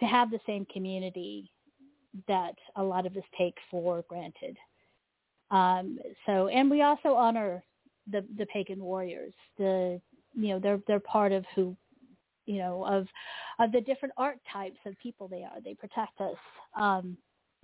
[0.00, 1.50] to have the same community
[2.26, 4.56] that a lot of us take for granted.
[5.50, 7.62] Um, so, and we also honor
[8.10, 9.34] the the pagan warriors.
[9.58, 10.00] The
[10.34, 11.76] you know they're they're part of who
[12.50, 13.06] you know of
[13.58, 15.60] of the different archetypes of people they are.
[15.64, 16.36] They protect us.
[16.78, 17.16] Um,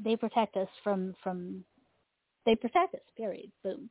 [0.02, 1.64] they protect us from from
[2.44, 3.00] they protect us.
[3.16, 3.50] Period.
[3.64, 3.90] Boom.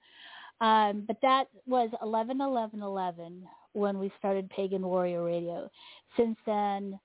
[0.61, 3.43] Um, but that was 11 11 11
[3.73, 5.69] when we started Pagan Warrior Radio.
[6.15, 6.97] Since then,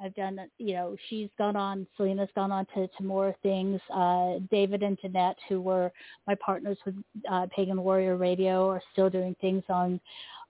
[0.00, 3.80] I've done, you know, she's gone on, Selena's gone on to, to more things.
[3.92, 5.90] Uh, David and Jeanette, who were
[6.26, 6.94] my partners with
[7.30, 9.98] uh, Pagan Warrior Radio, are still doing things on,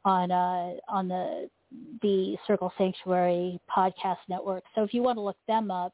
[0.05, 1.49] on, uh, on the,
[2.03, 4.65] the Circle Sanctuary podcast network.
[4.75, 5.93] So if you want to look them up,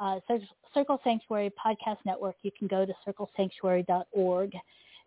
[0.00, 0.20] uh,
[0.74, 4.52] Circle Sanctuary Podcast Network, you can go to circlesanctuary.org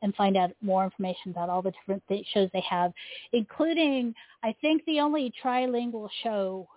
[0.01, 2.91] and find out more information about all the different th- shows they have,
[3.33, 4.13] including,
[4.43, 6.67] I think, the only trilingual show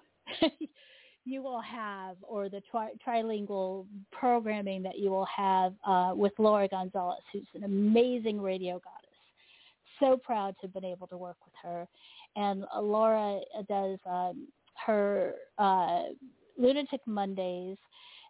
[1.24, 6.68] you will have, or the tri- trilingual programming that you will have uh, with Laura
[6.68, 9.10] Gonzalez, who's an amazing radio goddess.
[10.00, 11.86] So proud to have been able to work with her.
[12.36, 14.48] And uh, Laura does um,
[14.86, 16.02] her uh,
[16.58, 17.76] Lunatic Mondays,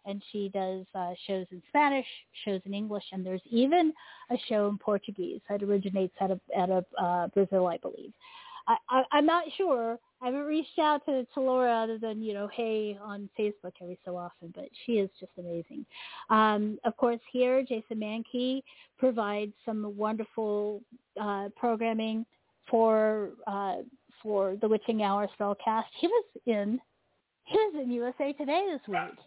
[0.05, 2.05] and she does uh, shows in Spanish,
[2.43, 3.91] shows in English, and there's even
[4.29, 8.13] a show in Portuguese that originates out of, out of uh, Brazil, I believe.
[8.67, 12.33] I, I, I'm not sure I haven't reached out to, to Laura other than, you
[12.33, 15.85] know, hey on Facebook every so often, but she is just amazing.
[16.29, 18.63] Um, of course, here, Jason Mankey
[18.97, 20.81] provides some wonderful
[21.21, 22.25] uh, programming
[22.69, 23.77] for uh,
[24.23, 25.85] for the Witching Hour Spellcast.
[25.99, 26.79] He was in
[27.45, 29.17] he was in USA Today this week.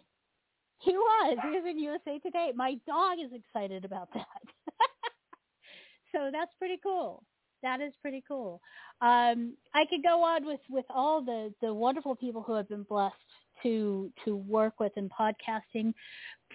[0.79, 1.37] He was.
[1.43, 2.51] He was in USA Today.
[2.55, 4.25] My dog is excited about that.
[6.13, 7.23] so that's pretty cool.
[7.63, 8.61] that is pretty cool.
[9.01, 12.83] Um, I could go on with with all the the wonderful people who have been
[12.83, 13.15] blessed
[13.63, 15.93] to to work with in podcasting.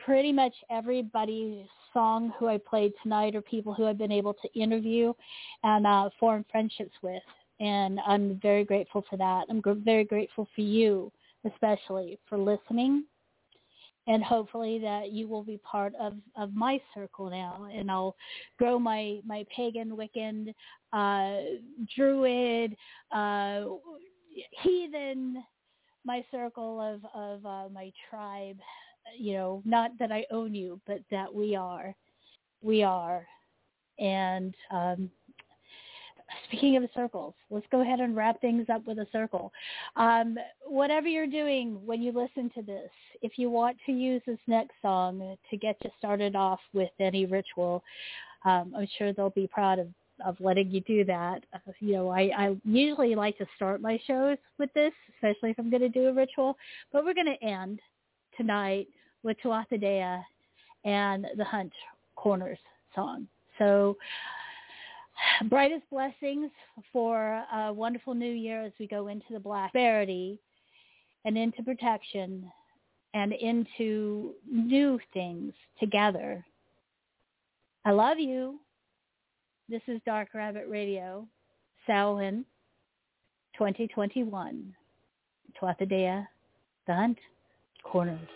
[0.04, 4.60] Pretty much everybody's song who I played tonight are people who I've been able to
[4.60, 5.12] interview
[5.62, 7.22] and uh, form friendships with,
[7.60, 9.44] and I'm very grateful for that.
[9.48, 11.12] I'm gr- very grateful for you,
[11.44, 13.04] especially for listening
[14.06, 18.16] and hopefully that you will be part of, of my circle now and I'll
[18.58, 20.54] grow my, my pagan, Wiccan,
[20.92, 21.56] uh,
[21.96, 22.76] druid,
[23.12, 23.64] uh,
[24.62, 25.42] heathen,
[26.04, 28.58] my circle of, of uh, my tribe,
[29.18, 31.94] you know, not that I own you, but that we are,
[32.62, 33.26] we are.
[33.98, 35.10] And um,
[36.48, 39.52] speaking of circles, let's go ahead and wrap things up with a circle.
[39.96, 40.36] Um,
[40.66, 42.90] whatever you're doing when you listen to this,
[43.22, 47.26] if you want to use this next song to get you started off with any
[47.26, 47.82] ritual,
[48.44, 49.88] um, I'm sure they'll be proud of,
[50.24, 51.44] of letting you do that.
[51.52, 55.58] Uh, you know, I, I usually like to start my shows with this, especially if
[55.58, 56.56] I'm going to do a ritual,
[56.92, 57.80] but we're going to end
[58.36, 58.88] tonight
[59.22, 60.22] with Tuatha Dea
[60.88, 61.72] and the Hunt
[62.16, 62.58] Corners
[62.94, 63.26] song.
[63.58, 63.96] So
[65.48, 66.50] brightest blessings
[66.92, 70.38] for a wonderful new year as we go into the black prosperity
[71.24, 72.50] and into protection
[73.14, 76.44] and into new things together.
[77.84, 78.58] I love you.
[79.66, 81.26] This is Dark Rabbit Radio,
[81.86, 82.44] Samhain
[83.54, 84.74] 2021.
[85.58, 86.26] Tuatha Dea,
[86.86, 87.18] The Hunt,
[87.82, 88.28] Corners.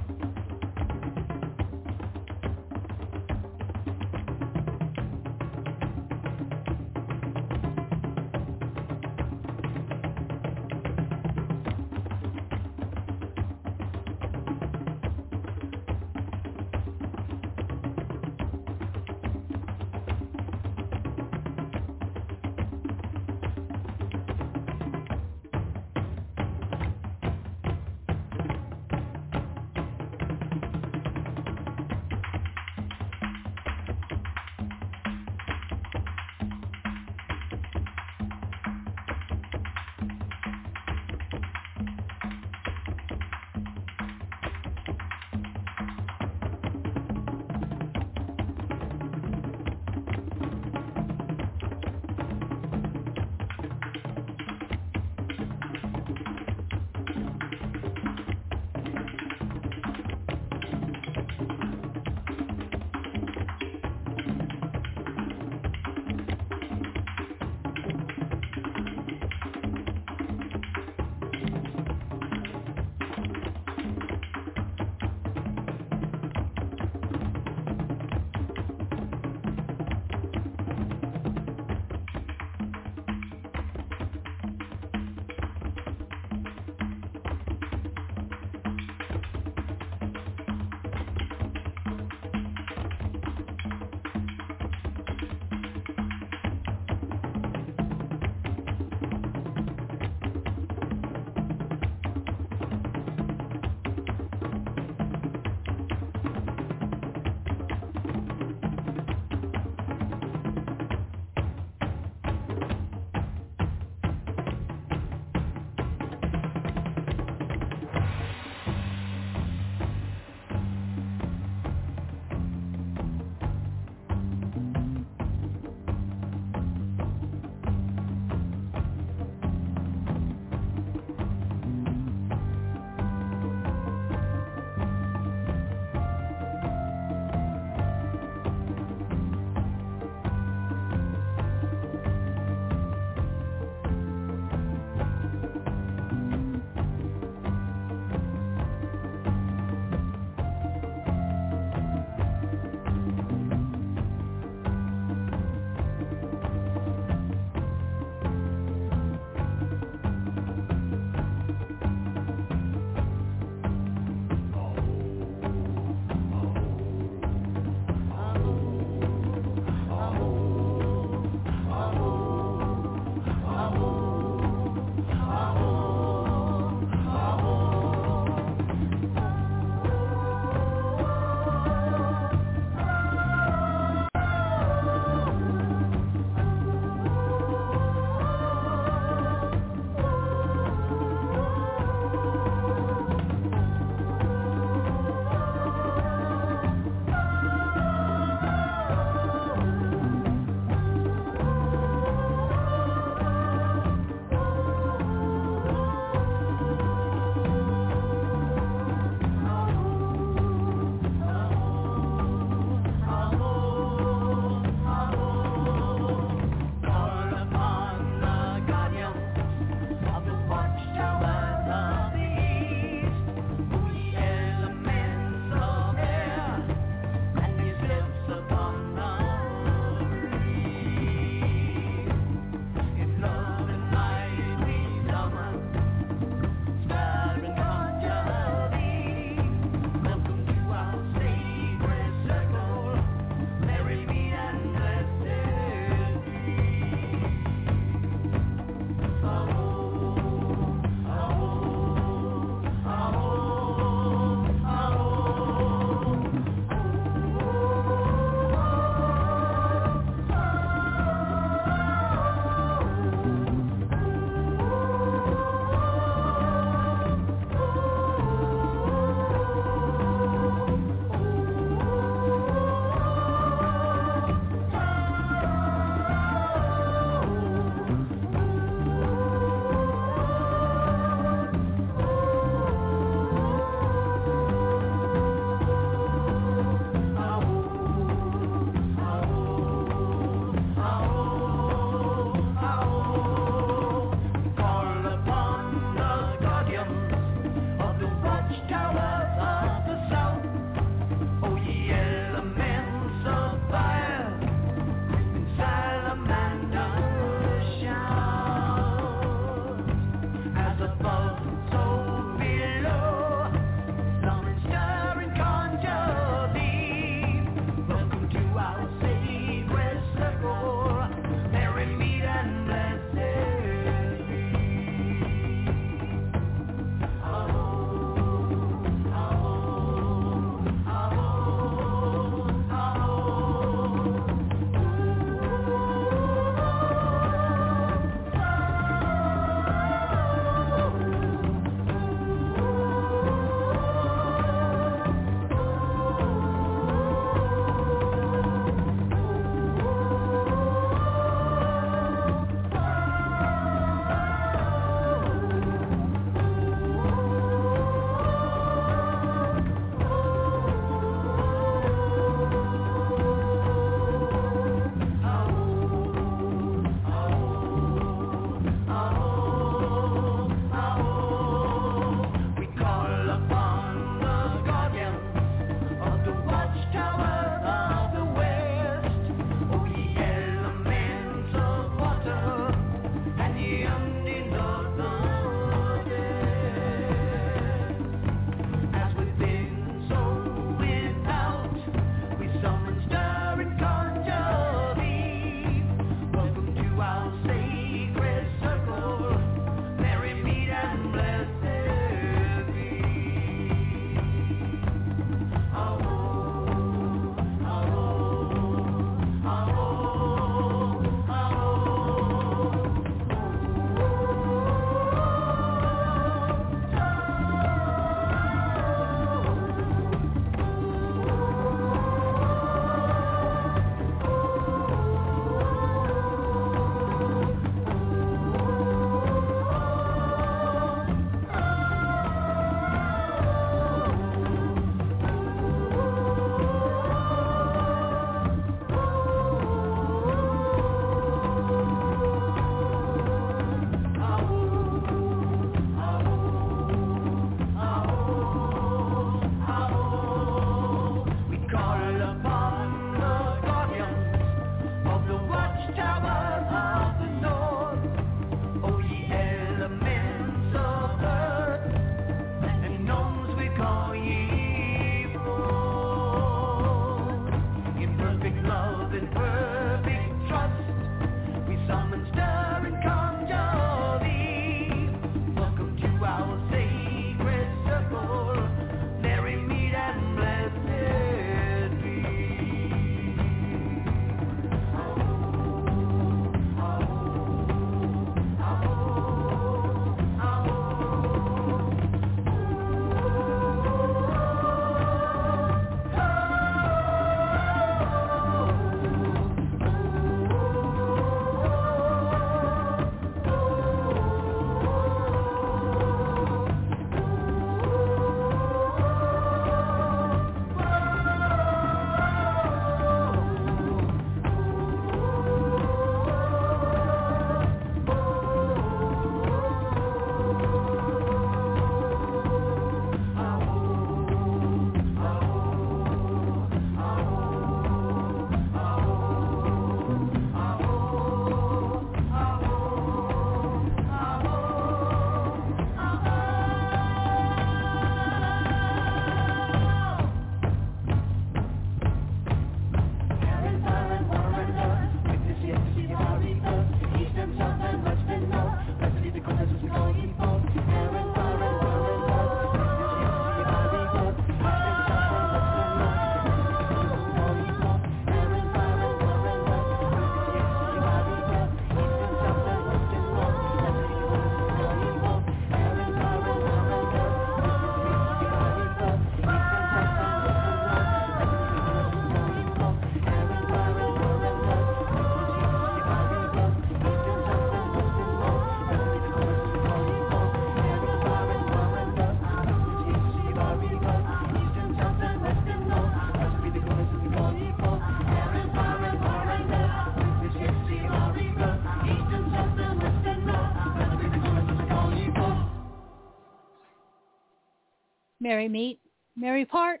[598.56, 599.00] Merry Meet,
[599.36, 600.00] Merry Part,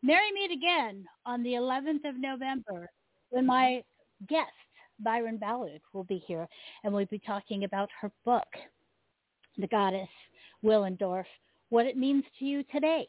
[0.00, 2.88] Merry Meet again on the 11th of November
[3.30, 3.82] when my
[4.28, 4.52] guest,
[5.00, 6.46] Byron Ballard, will be here
[6.84, 8.46] and we'll be talking about her book,
[9.58, 10.06] The Goddess
[10.64, 11.24] Willendorf,
[11.70, 13.08] what it means to you today.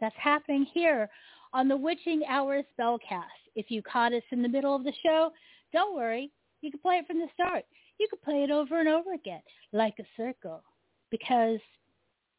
[0.00, 1.10] That's happening here
[1.52, 3.42] on the Witching Hour Spellcast.
[3.56, 5.32] If you caught us in the middle of the show,
[5.70, 6.30] don't worry.
[6.62, 7.66] You can play it from the start.
[8.00, 9.42] You can play it over and over again
[9.74, 10.62] like a circle
[11.10, 11.60] because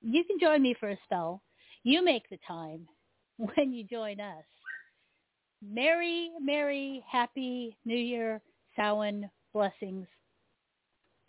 [0.03, 1.41] you can join me for a spell.
[1.83, 2.87] You make the time
[3.37, 4.43] when you join us.
[5.65, 8.41] Merry, merry, happy New Year,
[8.75, 10.07] Samhain blessings.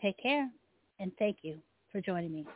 [0.03, 0.51] Take care
[0.99, 1.59] and thank you
[1.93, 2.47] for joining me.